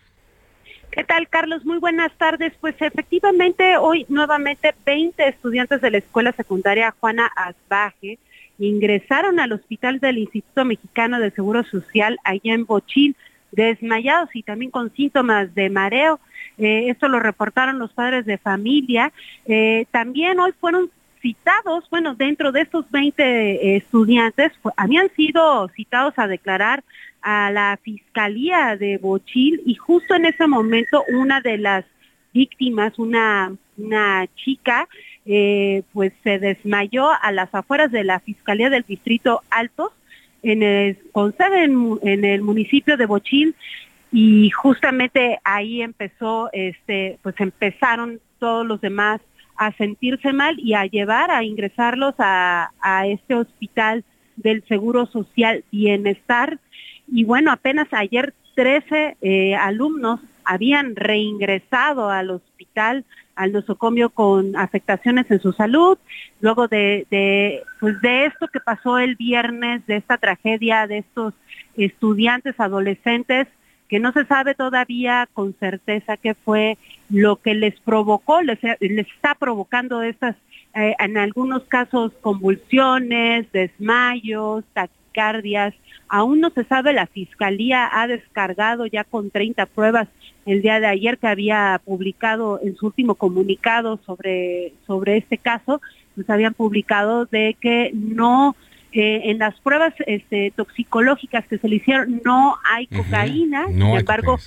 [0.91, 1.65] ¿Qué tal, Carlos?
[1.65, 2.53] Muy buenas tardes.
[2.61, 8.19] Pues efectivamente, hoy nuevamente 20 estudiantes de la escuela secundaria Juana Asbaje
[8.59, 13.15] ingresaron al hospital del Instituto Mexicano de Seguro Social allá en Bochil,
[13.51, 16.19] desmayados y también con síntomas de mareo.
[16.57, 19.11] Eh, esto lo reportaron los padres de familia.
[19.45, 20.89] Eh, también hoy fueron
[21.21, 26.83] citados, bueno, dentro de estos 20 eh, estudiantes, habían sido citados a declarar
[27.21, 31.85] a la Fiscalía de Bochil y justo en ese momento una de las
[32.33, 34.89] víctimas, una, una chica,
[35.93, 39.91] pues se desmayó a las afueras de la Fiscalía del Distrito Altos,
[40.41, 43.55] en el, con sede en, en el municipio de Bochil,
[44.13, 49.19] y justamente ahí empezó, este, pues empezaron todos los demás
[49.57, 54.03] a sentirse mal y a llevar, a ingresarlos a, a este hospital
[54.35, 56.59] del Seguro Social Bienestar.
[57.07, 65.29] Y bueno, apenas ayer 13 eh, alumnos habían reingresado al hospital al nosocomio con afectaciones
[65.31, 65.97] en su salud,
[66.39, 71.33] luego de, de, pues de esto que pasó el viernes, de esta tragedia de estos
[71.75, 73.47] estudiantes adolescentes,
[73.87, 76.77] que no se sabe todavía con certeza qué fue
[77.09, 80.35] lo que les provocó, les, está provocando estas,
[80.75, 85.73] eh, en algunos casos, convulsiones, desmayos, taquicardias,
[86.07, 90.07] aún no se sabe, la Fiscalía ha descargado ya con 30 pruebas
[90.45, 95.81] el día de ayer que había publicado en su último comunicado sobre, sobre este caso,
[96.15, 98.55] pues habían publicado de que no,
[98.93, 104.39] eh, en las pruebas este, toxicológicas que se le hicieron no hay cocaína, sin embargo,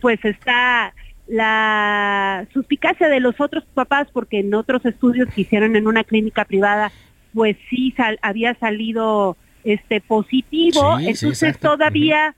[0.00, 0.94] pues está
[1.26, 6.44] la suspicacia de los otros papás, porque en otros estudios que hicieron en una clínica
[6.44, 6.92] privada,
[7.34, 12.34] pues sí había salido este positivo, entonces todavía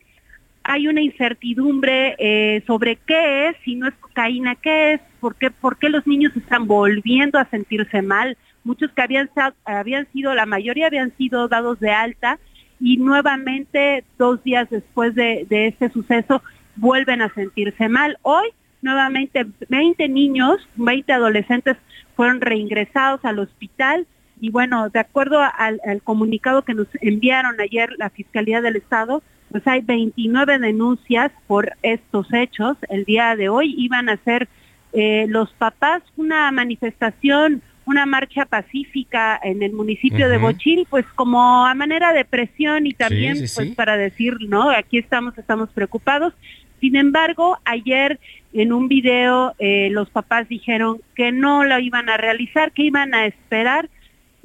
[0.62, 5.50] hay una incertidumbre eh, sobre qué es, si no es cocaína, qué es, por qué,
[5.50, 8.36] por qué los niños están volviendo a sentirse mal.
[8.64, 9.30] Muchos que habían,
[9.64, 12.38] habían sido, la mayoría habían sido dados de alta
[12.80, 16.42] y nuevamente dos días después de, este suceso
[16.76, 18.18] vuelven a sentirse mal.
[18.22, 18.48] Hoy
[18.82, 21.76] nuevamente 20 niños, 20 adolescentes
[22.16, 24.06] fueron reingresados al hospital
[24.40, 29.66] y bueno, de acuerdo al, comunicado que nos enviaron ayer la Fiscalía del Estado, pues
[29.66, 32.76] hay 29 denuncias por estos hechos.
[32.88, 34.48] El día de hoy iban a hacer
[34.92, 41.66] eh, los papás una manifestación, una marcha pacífica en el municipio de Bochil, pues como
[41.66, 46.32] a manera de presión y también pues para decir, no, aquí estamos, estamos preocupados.
[46.80, 48.18] Sin embargo, ayer
[48.52, 53.14] en un video eh, los papás dijeron que no lo iban a realizar, que iban
[53.14, 53.88] a esperar.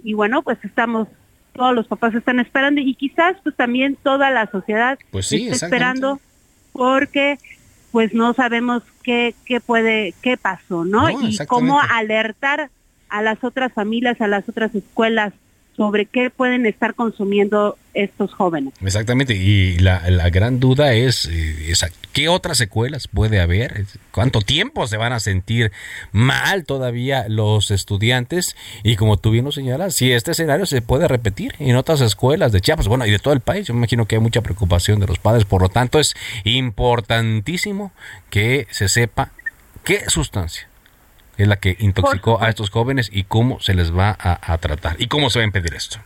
[0.04, 1.08] Y bueno, pues estamos
[1.54, 6.19] todos los papás están esperando y quizás pues también toda la sociedad pues está esperando
[6.71, 7.38] porque
[7.91, 11.10] pues no sabemos qué, qué puede, qué pasó, ¿no?
[11.10, 12.69] y cómo alertar
[13.10, 15.34] a las otras familias, a las otras escuelas
[15.80, 18.74] sobre qué pueden estar consumiendo estos jóvenes.
[18.82, 21.74] Exactamente, y la, gran duda es, eh,
[22.12, 23.86] ¿qué otras secuelas puede haber?
[24.12, 25.72] ¿Cuánto tiempo se van a sentir
[26.12, 28.58] mal todavía los estudiantes?
[28.84, 32.52] Y como tú bien lo señalas, si este escenario se puede repetir en otras escuelas
[32.52, 35.00] de Chiapas, bueno, y de todo el país, yo me imagino que hay mucha preocupación
[35.00, 37.93] de los padres, por lo tanto es importantísimo
[38.30, 39.32] que se sepa
[39.86, 40.68] qué sustancia
[41.39, 45.08] es la que intoxicó a estos jóvenes y cómo se les va a, tratar y
[45.08, 45.99] cómo se va a impedir esto.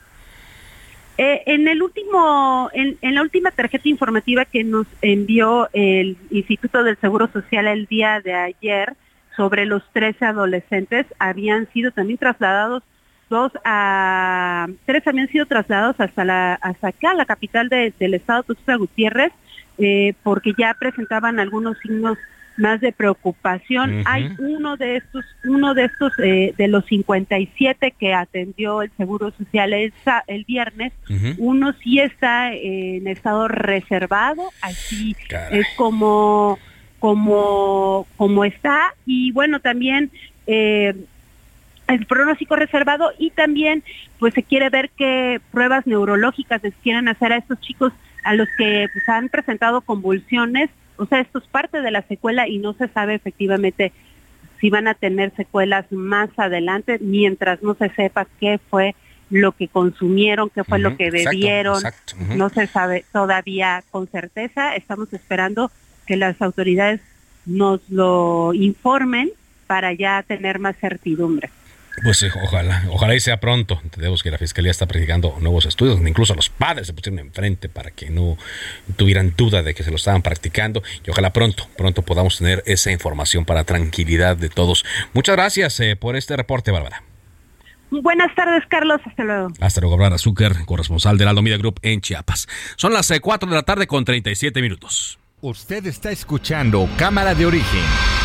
[1.17, 6.97] Eh, en el último, en, la última tarjeta informativa que nos envió el Instituto del
[6.97, 8.95] Seguro Social el día de ayer
[9.35, 12.83] sobre los 13 adolescentes, habían sido también trasladados
[13.29, 18.75] dos a tres habían sido trasladados hasta la hasta acá la capital del estado Tuxtla
[18.75, 19.31] Gutiérrez
[19.79, 22.17] eh, porque ya presentaban algunos signos
[22.57, 24.03] más de preocupación.
[24.05, 29.31] Hay uno de estos, uno de estos eh, de los 57 que atendió el Seguro
[29.31, 29.93] Social el,
[30.27, 30.93] el viernes,
[31.37, 35.15] uno sí está en estado reservado, así
[35.51, 36.59] es como
[36.99, 38.93] como como está.
[39.05, 40.11] Y bueno también
[40.47, 40.93] eh,
[41.87, 43.83] el pronóstico reservado y también
[44.19, 47.91] pues se quiere ver qué pruebas neurológicas les quieren hacer a estos chicos
[48.23, 52.47] a los que pues, han presentado convulsiones o sea, esto es parte de la secuela
[52.47, 53.91] y no se sabe efectivamente
[54.59, 58.95] si van a tener secuelas más adelante mientras no se sepa qué fue
[59.29, 61.81] lo que consumieron, qué fue lo que bebieron,
[62.35, 64.75] no se sabe todavía con certeza.
[64.75, 65.71] Estamos esperando
[66.05, 67.01] que las autoridades
[67.45, 69.31] nos lo informen
[69.67, 71.49] para ya tener más certidumbre.
[72.01, 73.79] Pues ojalá, ojalá y sea pronto.
[73.83, 77.69] Entendemos que la Fiscalía está practicando nuevos estudios, donde incluso los padres se pusieron enfrente
[77.69, 78.37] para que no
[78.95, 80.81] tuvieran duda de que se lo estaban practicando.
[81.05, 84.83] Y ojalá pronto, pronto podamos tener esa información para tranquilidad de todos.
[85.13, 87.03] Muchas gracias eh, por este reporte, Bárbara.
[87.91, 88.99] Buenas tardes, Carlos.
[89.05, 89.49] Hasta luego.
[89.59, 92.47] Hasta luego, Bárbara Zucker, corresponsal del Aldo Media Group en Chiapas.
[92.75, 95.19] Son las 4 eh, de la tarde con 37 minutos.
[95.41, 98.22] Usted está escuchando Cámara de Origen.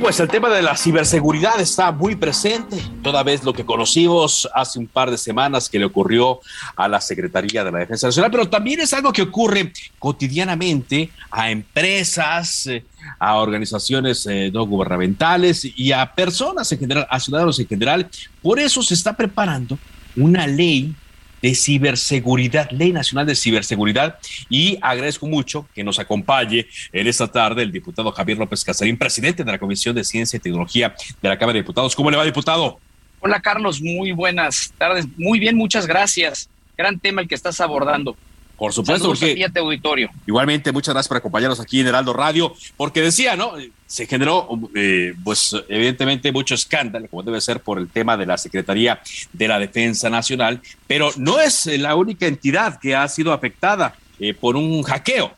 [0.00, 4.78] Pues el tema de la ciberseguridad está muy presente, toda vez lo que conocimos hace
[4.78, 6.40] un par de semanas que le ocurrió
[6.76, 11.50] a la Secretaría de la Defensa Nacional, pero también es algo que ocurre cotidianamente a
[11.50, 12.84] empresas, eh,
[13.18, 18.08] a organizaciones eh, no gubernamentales y a personas en general, a ciudadanos en general.
[18.42, 19.78] Por eso se está preparando
[20.16, 20.94] una ley
[21.42, 24.18] de ciberseguridad, Ley Nacional de Ciberseguridad.
[24.48, 29.44] Y agradezco mucho que nos acompañe en esta tarde el diputado Javier López Casarín, presidente
[29.44, 31.94] de la Comisión de Ciencia y Tecnología de la Cámara de Diputados.
[31.94, 32.78] ¿Cómo le va, diputado?
[33.20, 35.06] Hola Carlos, muy buenas tardes.
[35.16, 36.48] Muy bien, muchas gracias.
[36.76, 38.16] Gran tema el que estás abordando.
[38.56, 40.10] Por supuesto, porque auditorio.
[40.26, 43.52] Igualmente, muchas gracias por acompañarnos aquí en Heraldo Radio, porque decía, ¿no?
[43.86, 48.38] Se generó, eh, pues, evidentemente, mucho escándalo, como debe ser por el tema de la
[48.38, 49.00] Secretaría
[49.32, 54.32] de la Defensa Nacional, pero no es la única entidad que ha sido afectada eh,
[54.32, 55.34] por un hackeo.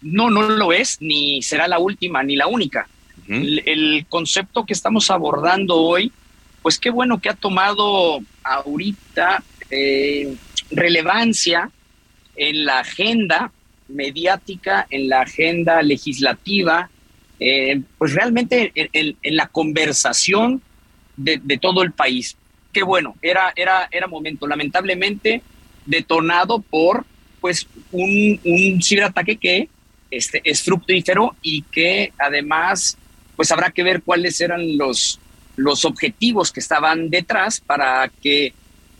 [0.00, 2.88] No, no lo es, ni será la última, ni la única.
[3.28, 6.12] el, concepto que estamos abordando hoy,
[6.62, 10.34] pues qué bueno que ha tomado ahorita eh,
[10.70, 11.70] relevancia
[12.36, 13.52] en la agenda
[13.88, 16.90] mediática, en la agenda legislativa,
[17.40, 20.62] eh, pues realmente en, la conversación
[21.16, 22.36] de, todo el país.
[22.72, 25.42] Qué bueno, era, era, era momento, lamentablemente
[25.86, 27.04] detonado por
[27.40, 29.68] pues un, un ciberataque que
[30.10, 32.96] este, es fructífero y que además
[33.36, 35.20] pues habrá que ver cuáles eran los,
[35.56, 38.54] los objetivos que estaban detrás para que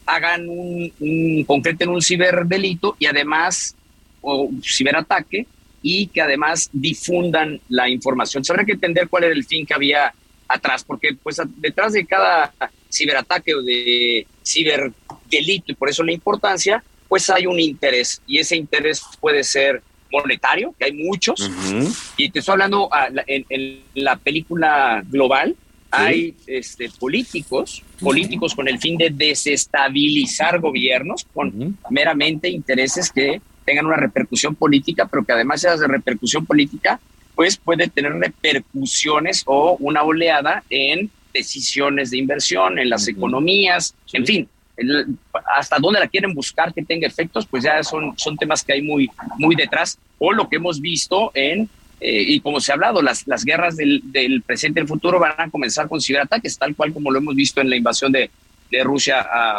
[0.06, 3.74] hagan un, un concreten un ciberdelito y además,
[4.20, 5.46] o ciberataque,
[5.82, 8.42] y que además difundan la información.
[8.42, 10.14] Se habrá que entender cuál era el fin que había
[10.48, 12.52] atrás, porque pues detrás de cada
[12.90, 18.56] ciberataque o de ciberdelito, y por eso la importancia, pues hay un interés, y ese
[18.56, 21.50] interés puede ser monetario, que hay muchos,
[22.16, 25.56] y te estoy hablando ah, en, en la película global,
[25.96, 33.86] hay este, políticos, políticos con el fin de desestabilizar gobiernos, con meramente intereses que tengan
[33.86, 37.00] una repercusión política, pero que además de repercusión política,
[37.34, 44.24] pues puede tener repercusiones o una oleada en decisiones de inversión, en las economías, en
[44.24, 44.48] fin,
[45.56, 48.82] hasta dónde la quieren buscar que tenga efectos, pues ya son, son temas que hay
[48.82, 51.68] muy, muy detrás, o lo que hemos visto en
[52.00, 55.18] eh, y como se ha hablado, las, las guerras del, del, presente y el futuro
[55.18, 58.30] van a comenzar con ciberataques, tal cual como lo hemos visto en la invasión de,
[58.70, 59.58] de Rusia a,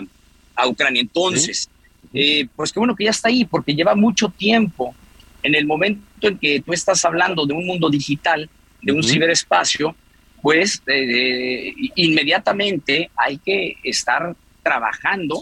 [0.56, 1.02] a, Ucrania.
[1.02, 1.70] Entonces,
[2.14, 4.94] eh, pues qué bueno que ya está ahí, porque lleva mucho tiempo.
[5.44, 8.50] En el momento en que tú estás hablando de un mundo digital,
[8.82, 9.96] de un ciberespacio,
[10.42, 15.40] pues eh, inmediatamente hay que estar trabajando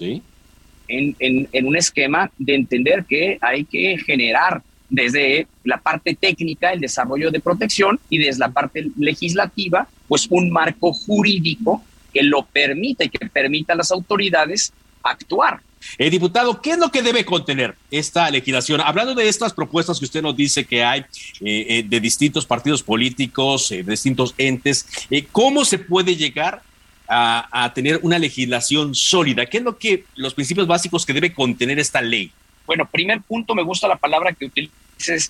[0.88, 4.62] en, en, en un esquema de entender que hay que generar
[4.94, 10.52] desde la parte técnica, el desarrollo de protección y desde la parte legislativa, pues un
[10.52, 11.84] marco jurídico
[12.14, 14.72] que lo permita y que permita a las autoridades
[15.02, 15.62] actuar.
[15.98, 18.82] Eh, diputado, ¿qué es lo que debe contener esta legislación?
[18.82, 21.06] Hablando de estas propuestas que usted nos dice que hay eh,
[21.42, 24.86] eh, de distintos partidos políticos, de distintos entes,
[25.32, 26.62] ¿cómo se puede llegar
[27.08, 29.48] a, tener una legislación sólida?
[29.48, 32.32] ¿Qué es lo que los principios básicos que debe contener esta ley?
[32.66, 34.74] Bueno, primer punto, me gusta la palabra que utiliza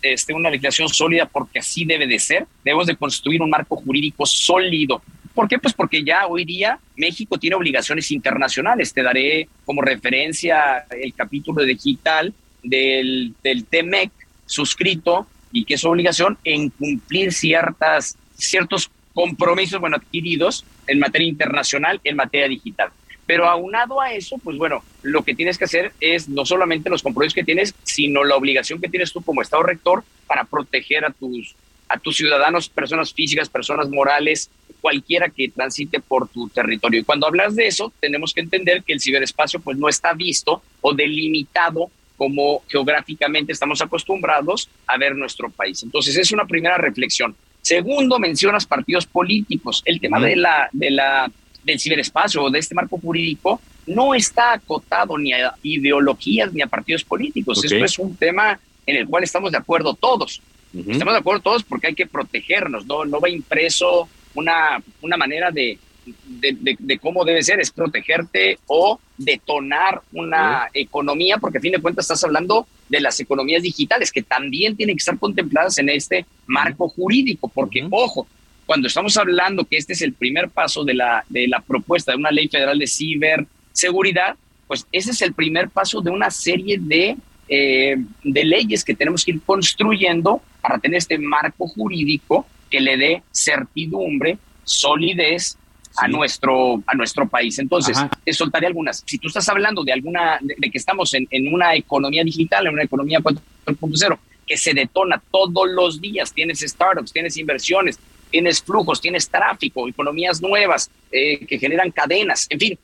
[0.03, 2.45] este, una legislación sólida porque así debe de ser.
[2.63, 5.01] Debemos de construir un marco jurídico sólido.
[5.34, 5.57] ¿Por qué?
[5.57, 8.93] Pues porque ya hoy día México tiene obligaciones internacionales.
[8.93, 14.11] Te daré como referencia el capítulo digital del, del TEMEC
[14.45, 21.99] suscrito y que es obligación en cumplir ciertas, ciertos compromisos bueno, adquiridos en materia internacional,
[22.03, 22.89] en materia digital.
[23.26, 27.03] Pero aunado a eso, pues bueno, lo que tienes que hacer es no solamente los
[27.03, 31.11] compromisos que tienes, sino la obligación que tienes tú como Estado rector para proteger a
[31.11, 31.55] tus,
[31.88, 34.49] a tus ciudadanos, personas físicas, personas morales,
[34.82, 36.99] cualquiera que transite por tu territorio.
[36.99, 40.61] Y cuando hablas de eso, tenemos que entender que el ciberespacio pues no está visto
[40.82, 45.84] o delimitado como geográficamente estamos acostumbrados a ver nuestro país.
[45.84, 47.36] Entonces, es una primera reflexión.
[47.61, 49.82] Segundo, mencionas partidos políticos.
[49.86, 51.32] El tema de la, de la
[51.64, 56.68] del ciberespacio o de este marco jurídico no está acotado ni a ideologías ni a
[56.68, 57.64] partidos políticos.
[57.64, 60.41] Esto es un tema en el cual estamos de acuerdo todos.
[60.74, 65.51] Estamos de acuerdo todos porque hay que protegernos, no, no va impreso una, una manera
[65.51, 71.82] de, de, cómo debe ser, es protegerte o detonar una economía, porque a fin de
[71.82, 76.26] cuentas estás hablando de las economías digitales que también tienen que estar contempladas en este
[76.45, 78.28] marco jurídico, porque, ojo,
[78.66, 82.18] cuando estamos hablando que este es el primer paso de la, de la propuesta de
[82.18, 84.36] una ley federal de ciberseguridad,
[84.68, 87.18] pues ese es el primer paso de una serie de,
[87.49, 92.97] eh, de leyes que tenemos que ir construyendo para tener este marco jurídico que le
[92.97, 95.57] dé certidumbre, solidez
[95.97, 97.59] a nuestro a nuestro país.
[97.59, 99.03] Entonces, te soltaré algunas.
[99.05, 102.74] Si tú estás hablando de alguna de, que estamos en, en, una economía digital, en
[102.74, 107.99] una economía 4.0 que se detona todos los días, tienes startups, tienes inversiones,
[108.34, 112.79] tienes flujos, tienes tráfico, economías nuevas eh, que generan cadenas, en fin,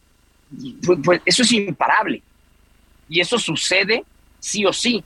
[0.86, 2.22] pues, pues, eso es imparable.
[3.10, 4.04] Y eso sucede
[4.39, 5.04] sí o sí.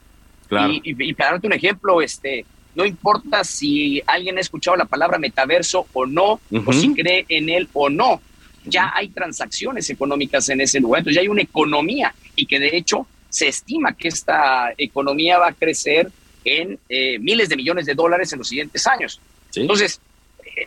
[0.50, 5.86] Y, para darte un ejemplo, este, no importa si alguien ha escuchado la palabra metaverso
[5.94, 8.20] o no, o si cree en él o no.
[8.66, 12.76] ya hay transacciones económicas en ese lugar, entonces ya hay una economía y que de
[12.76, 16.10] hecho se estima que esta economía va a crecer
[16.44, 19.20] en eh, miles de millones de dólares en los siguientes años.
[19.54, 20.00] Entonces,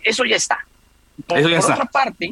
[0.03, 0.65] eso ya está.
[1.25, 2.31] Por, otra parte,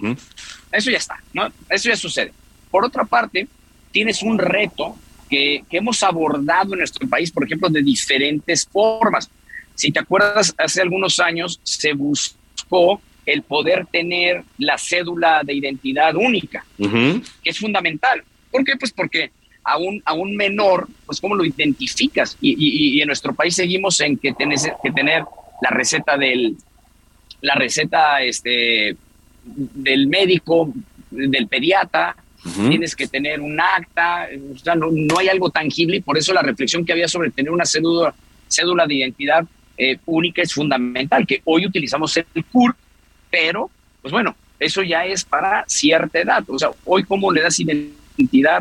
[0.71, 1.51] eso ya está, ¿no?
[1.69, 2.31] Eso ya sucede.
[2.69, 3.47] Por otra parte,
[3.91, 4.95] tienes un reto
[5.27, 9.29] que, que hemos abordado en nuestro país, por ejemplo, de diferentes formas.
[9.73, 16.15] Si te acuerdas, hace algunos años se buscó el poder tener la cédula de identidad
[16.15, 18.23] única, que es fundamental.
[18.51, 18.75] ¿Por qué?
[18.77, 19.31] Pues porque
[19.63, 22.37] a un, a un menor, pues cómo lo identificas.
[22.39, 25.23] Y, en nuestro país seguimos en que tienes que tener
[25.61, 26.55] la receta del,
[27.45, 28.95] la receta este,
[29.43, 30.73] del médico,
[31.11, 32.15] del pediatra,
[32.69, 36.31] tienes que tener un acta, o sea, no, no, hay algo tangible y por eso
[36.31, 38.13] la reflexión que había sobre tener una cédula,
[38.47, 39.45] cédula de identidad
[39.77, 42.75] eh, única es fundamental, que hoy utilizamos el CUR,
[43.31, 43.69] pero,
[44.01, 46.43] pues bueno, eso ya es para cierta edad.
[46.47, 48.04] O sea, hoy cómo le das identidad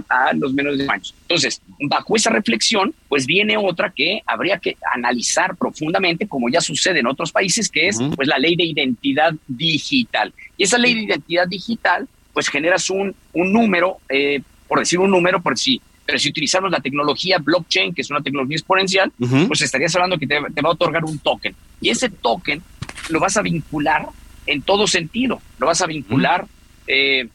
[0.09, 1.15] a los menores de años.
[1.23, 7.01] Entonces, bajo esa reflexión, pues viene otra que habría que analizar profundamente, como ya sucede
[7.01, 10.33] en otros países, que es pues la ley de identidad digital.
[10.57, 15.11] Y esa ley de identidad digital, pues generas un, un número, eh, por decir un
[15.11, 19.11] número, por si pero si utilizamos la tecnología blockchain, que es una tecnología exponencial,
[19.49, 21.55] pues estarías hablando que te, va a otorgar un token.
[21.81, 22.63] Y ese token
[23.09, 24.09] lo vas a vincular
[24.47, 25.41] en todo sentido.
[25.59, 26.47] Lo vas a vincular
[26.87, 27.29] eh,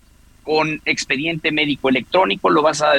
[0.50, 2.94] con expediente médico electrónico, lo vas a,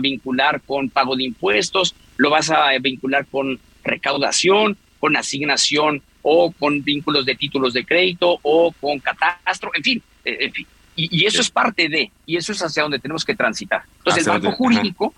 [0.00, 6.82] vincular con pago de impuestos, lo vas a vincular con recaudación, con asignación o con
[6.82, 10.66] vínculos de títulos de crédito o con catastro, en fin, eh, en fin.
[10.96, 13.82] Y, eso es parte de, y eso es hacia donde tenemos que transitar.
[13.98, 15.14] Entonces, el marco jurídico,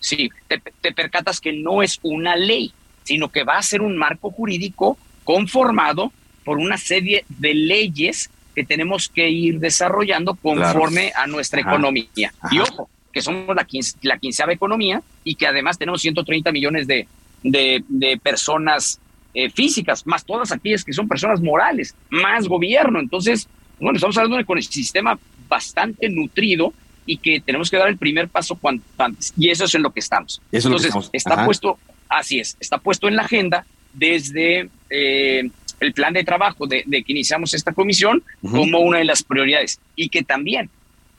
[0.00, 2.74] sí, te, percatas que no es una ley,
[3.04, 6.12] sino que va a ser un marco jurídico conformado
[6.44, 12.32] por una serie de leyes que tenemos que ir desarrollando conforme a nuestra economía.
[12.50, 13.66] Y ojo, que somos la,
[14.02, 17.06] la quinceava economía y que además tenemos 130 millones de,
[17.42, 19.00] de, personas
[19.34, 23.00] eh, físicas, más todas aquellas que son personas morales, más gobierno.
[23.00, 23.48] Entonces,
[23.78, 26.72] bueno, estamos hablando de un ecosistema bastante nutrido
[27.04, 29.32] y que tenemos que dar el primer paso cuanto antes.
[29.36, 30.40] Y eso es en lo que estamos.
[30.50, 31.78] Entonces, está puesto,
[32.08, 35.50] así es, está puesto en la agenda desde eh,
[35.82, 39.80] el plan de trabajo de, que iniciamos esta comisión como una de las prioridades.
[39.96, 40.70] Y que también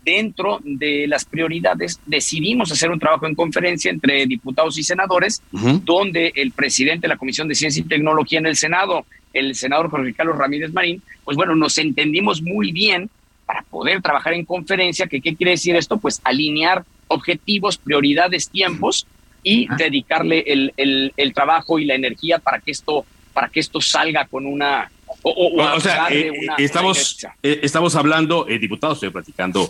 [0.04, 5.42] dentro de las prioridades decidimos hacer un trabajo en conferencia entre diputados y senadores,
[5.84, 9.90] donde el presidente de la Comisión de Ciencia y Tecnología en el Senado, el senador
[9.90, 13.10] Jorge Carlos Ramírez Marín, pues bueno, nos entendimos muy bien
[13.46, 19.08] para poder trabajar en conferencia, que qué quiere decir esto, pues alinear objetivos, prioridades, tiempos
[19.44, 23.82] y dedicarle el, el, el trabajo y la energía para que esto para que esto
[23.82, 24.90] salga con una
[25.22, 29.70] o, sea, eh, estamos, eh, estamos hablando, eh, diputado, estoy platicando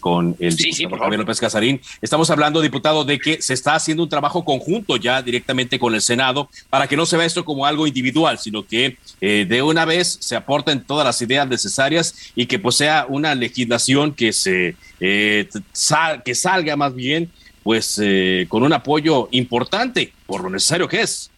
[0.00, 4.08] con el diputado Javier López Casarín, estamos hablando, diputado, de que se está haciendo un
[4.08, 7.86] trabajo conjunto ya directamente con el Senado para que no se vea esto como algo
[7.86, 12.76] individual, sino que de una vez se aporten todas las ideas necesarias y que pues
[12.76, 17.30] sea una legislación que se que salga más bien
[17.62, 18.00] pues
[18.48, 21.30] con un apoyo importante por lo necesario que es.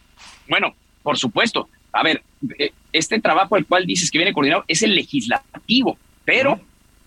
[0.47, 0.75] Bueno,
[1.05, 1.69] por supuesto.
[1.93, 2.23] A ver,
[2.91, 6.59] este trabajo al cual dices que viene coordinado es el legislativo, pero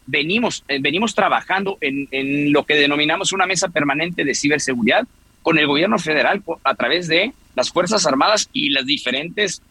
[0.06, 5.06] venimos, eh, venimos trabajando en, lo que denominamos una mesa permanente de ciberseguridad
[5.42, 9.62] con el gobierno federal a través de las Fuerzas Armadas y las diferentes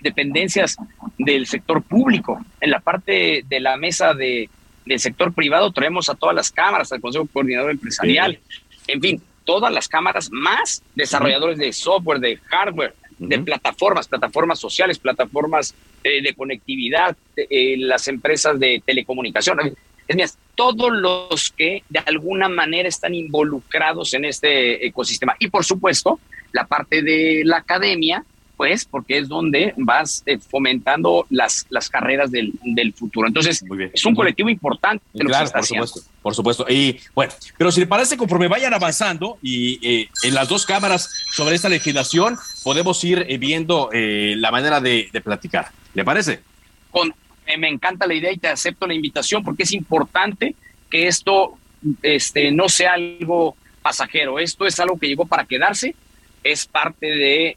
[0.00, 0.76] dependencias
[1.18, 2.40] del sector público.
[2.60, 4.48] En la parte de la mesa de,
[4.84, 8.38] del sector privado traemos a todas las cámaras, al Consejo Coordinador Empresarial,
[8.86, 14.98] en fin, todas las cámaras más desarrolladores de software, de hardware, de plataformas, plataformas sociales,
[14.98, 19.58] plataformas eh, de conectividad, eh, las empresas de telecomunicación.
[20.06, 25.34] Es más, todos los que de alguna manera están involucrados en este ecosistema.
[25.38, 26.20] Y por supuesto,
[26.52, 28.24] la parte de la academia,
[28.56, 33.26] pues, porque es donde vas eh, fomentando las, las carreras del, del futuro.
[33.28, 33.62] Entonces,
[33.92, 35.04] es un colectivo importante.
[35.12, 36.66] claro, por supuesto, por supuesto.
[36.68, 41.08] Y bueno, pero si le parece, conforme vayan avanzando y eh, en las dos cámaras
[41.30, 45.70] sobre esta legislación, podemos ir eh, viendo la manera de, de, platicar.
[45.94, 46.40] ¿Le parece?
[46.90, 47.14] Con,
[47.56, 50.56] me encanta la idea y te acepto la invitación porque es importante
[50.90, 51.56] que esto
[52.02, 54.40] este, no sea algo pasajero.
[54.40, 55.94] Esto es algo que llegó para quedarse
[56.42, 57.56] es parte de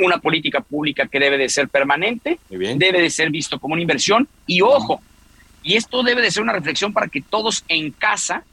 [0.00, 4.26] una política pública que debe de ser permanente, debe de ser visto como una inversión
[4.48, 5.00] y ojo,
[5.62, 8.44] y esto debe de ser una reflexión para que todos en casa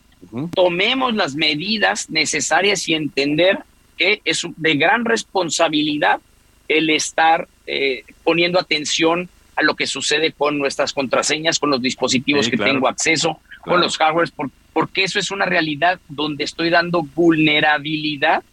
[0.53, 3.59] tomemos las medidas necesarias y entender
[3.97, 6.19] que es de gran responsabilidad
[6.67, 12.47] el estar eh, poniendo atención a lo que sucede con nuestras contraseñas, con los dispositivos
[12.47, 14.31] que tengo acceso, con los hardwares,
[14.71, 18.43] porque eso es una realidad donde estoy dando vulnerabilidad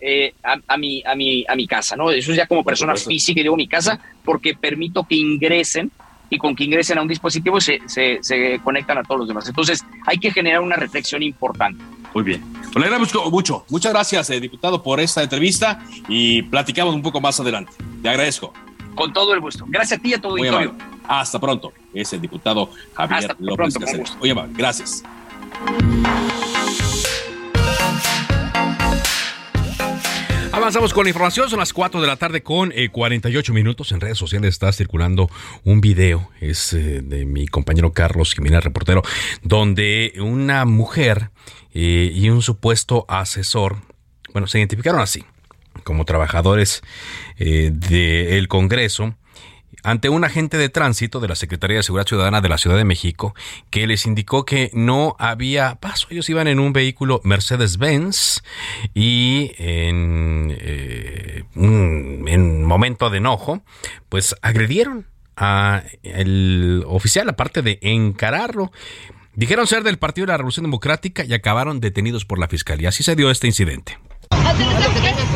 [0.00, 2.10] eh, a, a, mi, a, mi, a mi casa, ¿no?
[2.10, 5.90] Eso es ya como persona física y digo mi casa, porque permito que ingresen
[6.32, 9.46] y con que ingresen a un dispositivo se, se, se conectan a todos los demás.
[9.46, 11.84] Entonces hay que generar una reflexión importante.
[12.14, 12.42] Muy bien.
[12.72, 13.66] Pues le agradezco mucho.
[13.68, 17.72] Muchas gracias, eh, diputado, por esta entrevista y platicamos un poco más adelante.
[18.00, 18.54] Te agradezco.
[18.94, 19.66] Con todo el gusto.
[19.68, 20.74] Gracias a ti y a todo el auditorio.
[21.06, 21.72] Hasta pronto.
[21.92, 24.16] Es el diputado Javier Hasta López Cáceres.
[24.20, 25.02] Oye, gracias.
[30.62, 33.90] Avanzamos con la información, son las 4 de la tarde con 48 eh, minutos.
[33.90, 35.28] En redes sociales está circulando
[35.64, 39.02] un video, es eh, de mi compañero Carlos Jiménez, reportero,
[39.42, 41.30] donde una mujer
[41.74, 43.78] eh, y un supuesto asesor,
[44.32, 45.24] bueno, se identificaron así,
[45.82, 46.82] como trabajadores
[47.36, 49.16] del Congreso,
[49.82, 52.84] ante un agente de tránsito de la Secretaría de Seguridad Ciudadana de la Ciudad de
[52.84, 53.34] México
[53.70, 56.08] que les indicó que no había paso.
[56.10, 58.42] Ellos iban en un vehículo Mercedes-Benz
[58.94, 63.62] y en, eh, en momento de enojo,
[64.08, 65.06] pues agredieron
[65.36, 65.82] a
[66.86, 68.70] oficial, aparte de encararlo.
[69.34, 72.90] Dijeron ser del Partido de la Revolución Democrática y acabaron detenidos por la Fiscalía.
[72.90, 73.98] Así se dio este incidente.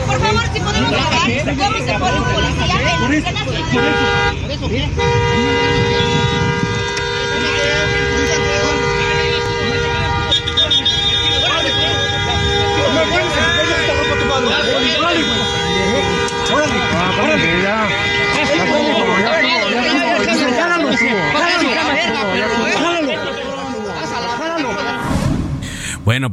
[0.06, 1.26] Por favor, si podemos grabar
[1.56, 4.66] cómo se pone un policía bueno,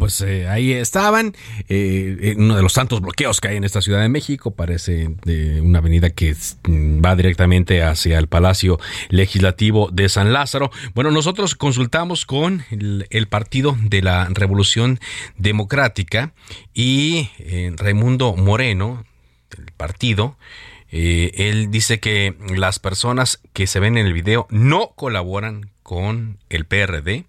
[0.03, 1.33] pues eh, ahí estaban,
[1.69, 5.15] eh, uno de los tantos bloqueos que hay en esta Ciudad de México, parece
[5.61, 6.35] una avenida que
[6.67, 10.71] mm, va directamente hacia el Palacio Legislativo de San Lázaro.
[10.93, 14.99] Bueno, nosotros consultamos con el, Partido de la Revolución
[15.37, 16.33] Democrática
[16.73, 19.05] y eh, Raimundo Moreno,
[19.55, 20.37] del partido,
[20.91, 26.65] él dice que las personas que se ven en el video no colaboran con el
[26.65, 27.25] PRD.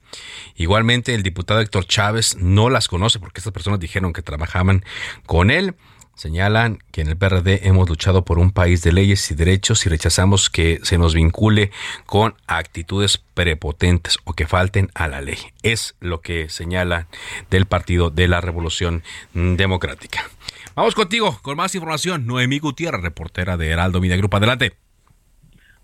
[0.56, 4.84] Igualmente el diputado Héctor Chávez no las conoce porque estas personas dijeron que trabajaban
[5.26, 5.74] con él.
[6.14, 9.88] Señalan que en el PRD hemos luchado por un país de leyes y derechos y
[9.88, 11.72] rechazamos que se nos vincule
[12.06, 15.38] con actitudes prepotentes o que falten a la ley.
[15.62, 17.08] Es lo que señala
[17.50, 19.02] del Partido de la Revolución
[19.32, 20.30] Democrática.
[20.76, 22.26] Vamos contigo con más información.
[22.26, 24.36] Noemí Gutiérrez, reportera de Heraldo Media Group.
[24.36, 24.83] Adelante.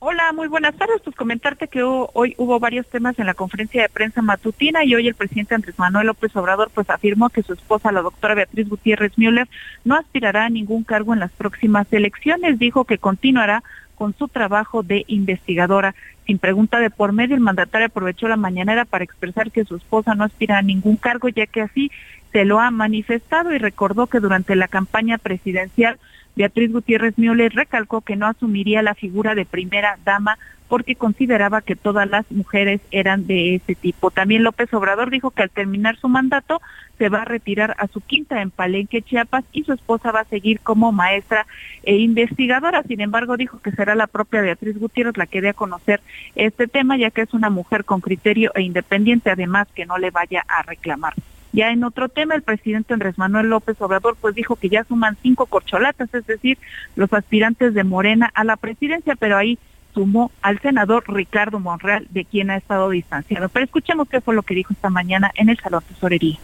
[0.02, 1.02] Hola, muy buenas tardes.
[1.04, 5.06] Pues comentarte que hoy hubo varios temas en la conferencia de prensa matutina y hoy
[5.06, 9.18] el presidente Andrés Manuel López Obrador pues afirmó que su esposa, la doctora Beatriz Gutiérrez
[9.18, 9.46] Müller,
[9.84, 12.58] no aspirará a ningún cargo en las próximas elecciones.
[12.58, 13.62] Dijo que continuará
[13.94, 15.94] con su trabajo de investigadora.
[16.26, 20.14] Sin pregunta de por medio, el mandatario aprovechó la mañanera para expresar que su esposa
[20.14, 21.90] no aspira a ningún cargo, ya que así
[22.32, 25.98] se lo ha manifestado y recordó que durante la campaña presidencial
[26.36, 30.38] Beatriz Gutiérrez Müller recalcó que no asumiría la figura de primera dama
[30.70, 34.12] porque consideraba que todas las mujeres eran de ese tipo.
[34.12, 36.62] También López Obrador dijo que al terminar su mandato
[36.96, 40.24] se va a retirar a su quinta en Palenque, Chiapas, y su esposa va a
[40.26, 41.44] seguir como maestra
[41.82, 42.84] e investigadora.
[42.84, 46.00] Sin embargo, dijo que será la propia Beatriz Gutiérrez la que dé a conocer
[46.36, 50.12] este tema, ya que es una mujer con criterio e independiente, además que no le
[50.12, 51.14] vaya a reclamar.
[51.52, 55.16] Ya en otro tema, el presidente Andrés Manuel López Obrador pues dijo que ya suman
[55.22, 56.58] cinco corcholatas, es decir,
[56.94, 59.58] los aspirantes de Morena a la presidencia, pero ahí
[59.92, 63.48] sumó al senador Ricardo Monreal, de quien ha estado distanciado.
[63.48, 66.38] Pero escuchemos qué fue lo que dijo esta mañana en el Salón Tesorería.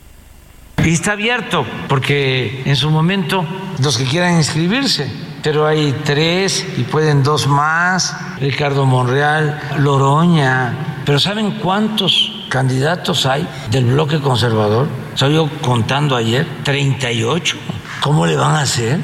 [0.84, 3.44] Y está abierto, porque en su momento
[3.82, 5.10] los que quieran inscribirse,
[5.42, 13.46] pero hay tres y pueden dos más, Ricardo Monreal, Loroña, pero ¿saben cuántos candidatos hay
[13.70, 14.88] del bloque conservador?
[15.12, 17.56] Estoy yo contando ayer, 38.
[18.02, 19.00] ¿Cómo le van a hacer?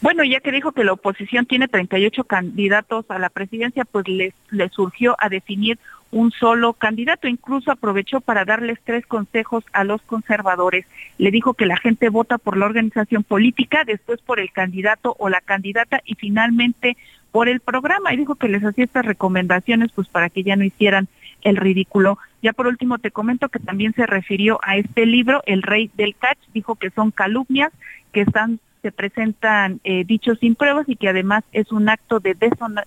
[0.00, 4.68] Bueno, ya que dijo que la oposición tiene 38 candidatos a la presidencia, pues le
[4.70, 5.78] surgió a definir
[6.12, 7.26] un solo candidato.
[7.26, 10.86] Incluso aprovechó para darles tres consejos a los conservadores.
[11.18, 15.28] Le dijo que la gente vota por la organización política, después por el candidato o
[15.28, 16.96] la candidata y finalmente
[17.32, 20.64] por el programa y dijo que les hacía estas recomendaciones pues para que ya no
[20.64, 21.08] hicieran
[21.42, 22.18] el ridículo.
[22.42, 26.14] Ya por último te comento que también se refirió a este libro, El Rey del
[26.14, 27.72] Catch, dijo que son calumnias
[28.12, 32.36] que están se presentan eh, dichos sin pruebas y que además es un acto de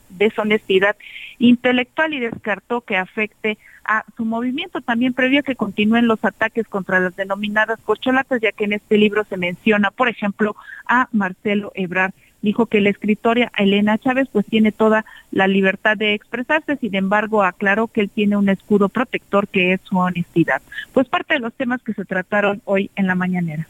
[0.10, 0.96] deshonestidad
[1.40, 4.82] intelectual y descartó que afecte a su movimiento.
[4.82, 9.24] También previó que continúen los ataques contra las denominadas corcholatas, ya que en este libro
[9.24, 12.14] se menciona, por ejemplo, a Marcelo Ebrard
[12.46, 17.44] dijo que la escritora Elena Chávez pues tiene toda la libertad de expresarse, sin embargo
[17.44, 20.62] aclaró que él tiene un escudo protector que es su honestidad.
[20.94, 23.68] Pues parte de los temas que se trataron hoy en la mañanera.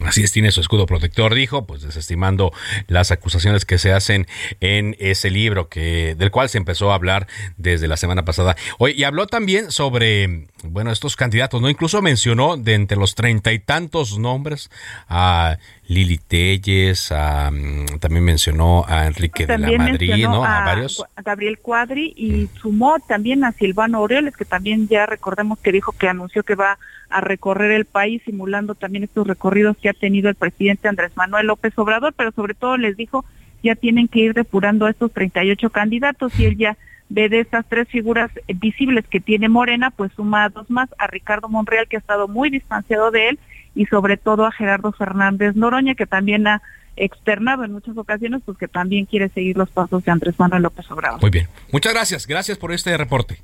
[0.00, 2.52] Así es, tiene su escudo protector, dijo, pues desestimando
[2.86, 4.28] las acusaciones que se hacen
[4.60, 7.26] en ese libro que del cual se empezó a hablar
[7.56, 8.56] desde la semana pasada.
[8.78, 11.68] Hoy y habló también sobre, bueno, estos candidatos, ¿no?
[11.68, 14.70] Incluso mencionó de entre los treinta y tantos nombres
[15.08, 20.44] a Lili Telles, mm, también mencionó a Enrique de la Madrid, ¿no?
[20.44, 21.02] A, varios.
[21.24, 26.08] Gabriel Cuadri y sumó también a Silvano Aureoles, que también ya recordemos que dijo que
[26.08, 26.78] anunció que va
[27.08, 31.46] a recorrer el país, simulando también estos recorridos que ha tenido el presidente Andrés Manuel
[31.46, 33.24] López Obrador, pero sobre todo les dijo
[33.62, 36.76] ya tienen que ir depurando a estos 38 candidatos y él ya
[37.08, 41.06] ve de estas tres figuras visibles que tiene Morena, pues suma a dos más, a
[41.06, 43.38] Ricardo Monreal, que ha estado muy distanciado de él,
[43.74, 46.62] y sobre todo a Gerardo Fernández Noroña, que también ha
[46.96, 50.90] externado en muchas ocasiones, pues que también quiere seguir los pasos de Andrés Manuel López
[50.90, 51.20] Obrador.
[51.20, 51.48] Muy bien.
[51.72, 52.26] Muchas gracias.
[52.26, 53.40] Gracias por este reporte.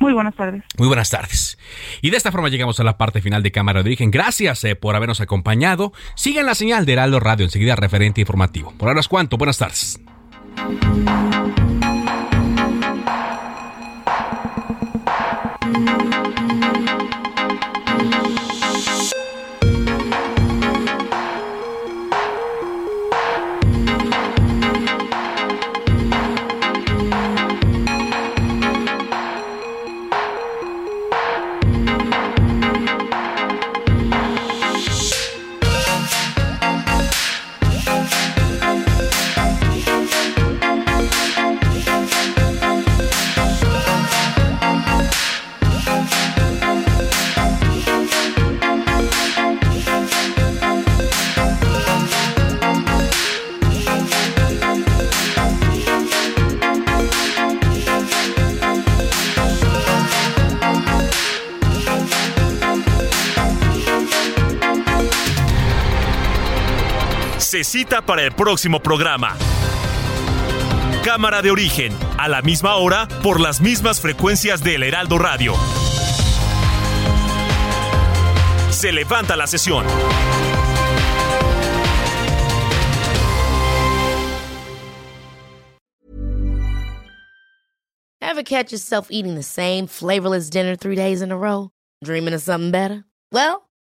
[0.00, 0.64] Muy buenas tardes.
[0.78, 1.58] Muy buenas tardes.
[2.00, 4.10] Y de esta forma llegamos a la parte final de Cámara de Origen.
[4.10, 5.92] Gracias eh, por habernos acompañado.
[6.16, 8.72] Sigan la señal de Heraldo Radio, enseguida referente informativo.
[8.76, 9.36] Por ahora es cuanto.
[9.36, 10.00] Buenas tardes.
[67.72, 69.34] Cita para el próximo programa.
[71.02, 75.54] Cámara de origen, a la misma hora, por las mismas frecuencias del Heraldo Radio.
[78.68, 79.86] Se levanta la sesión.
[88.20, 91.70] Ever catch yourself eating the same flavorless dinner three days in a row?
[92.04, 93.06] Dreaming of something better?
[93.32, 93.62] Well,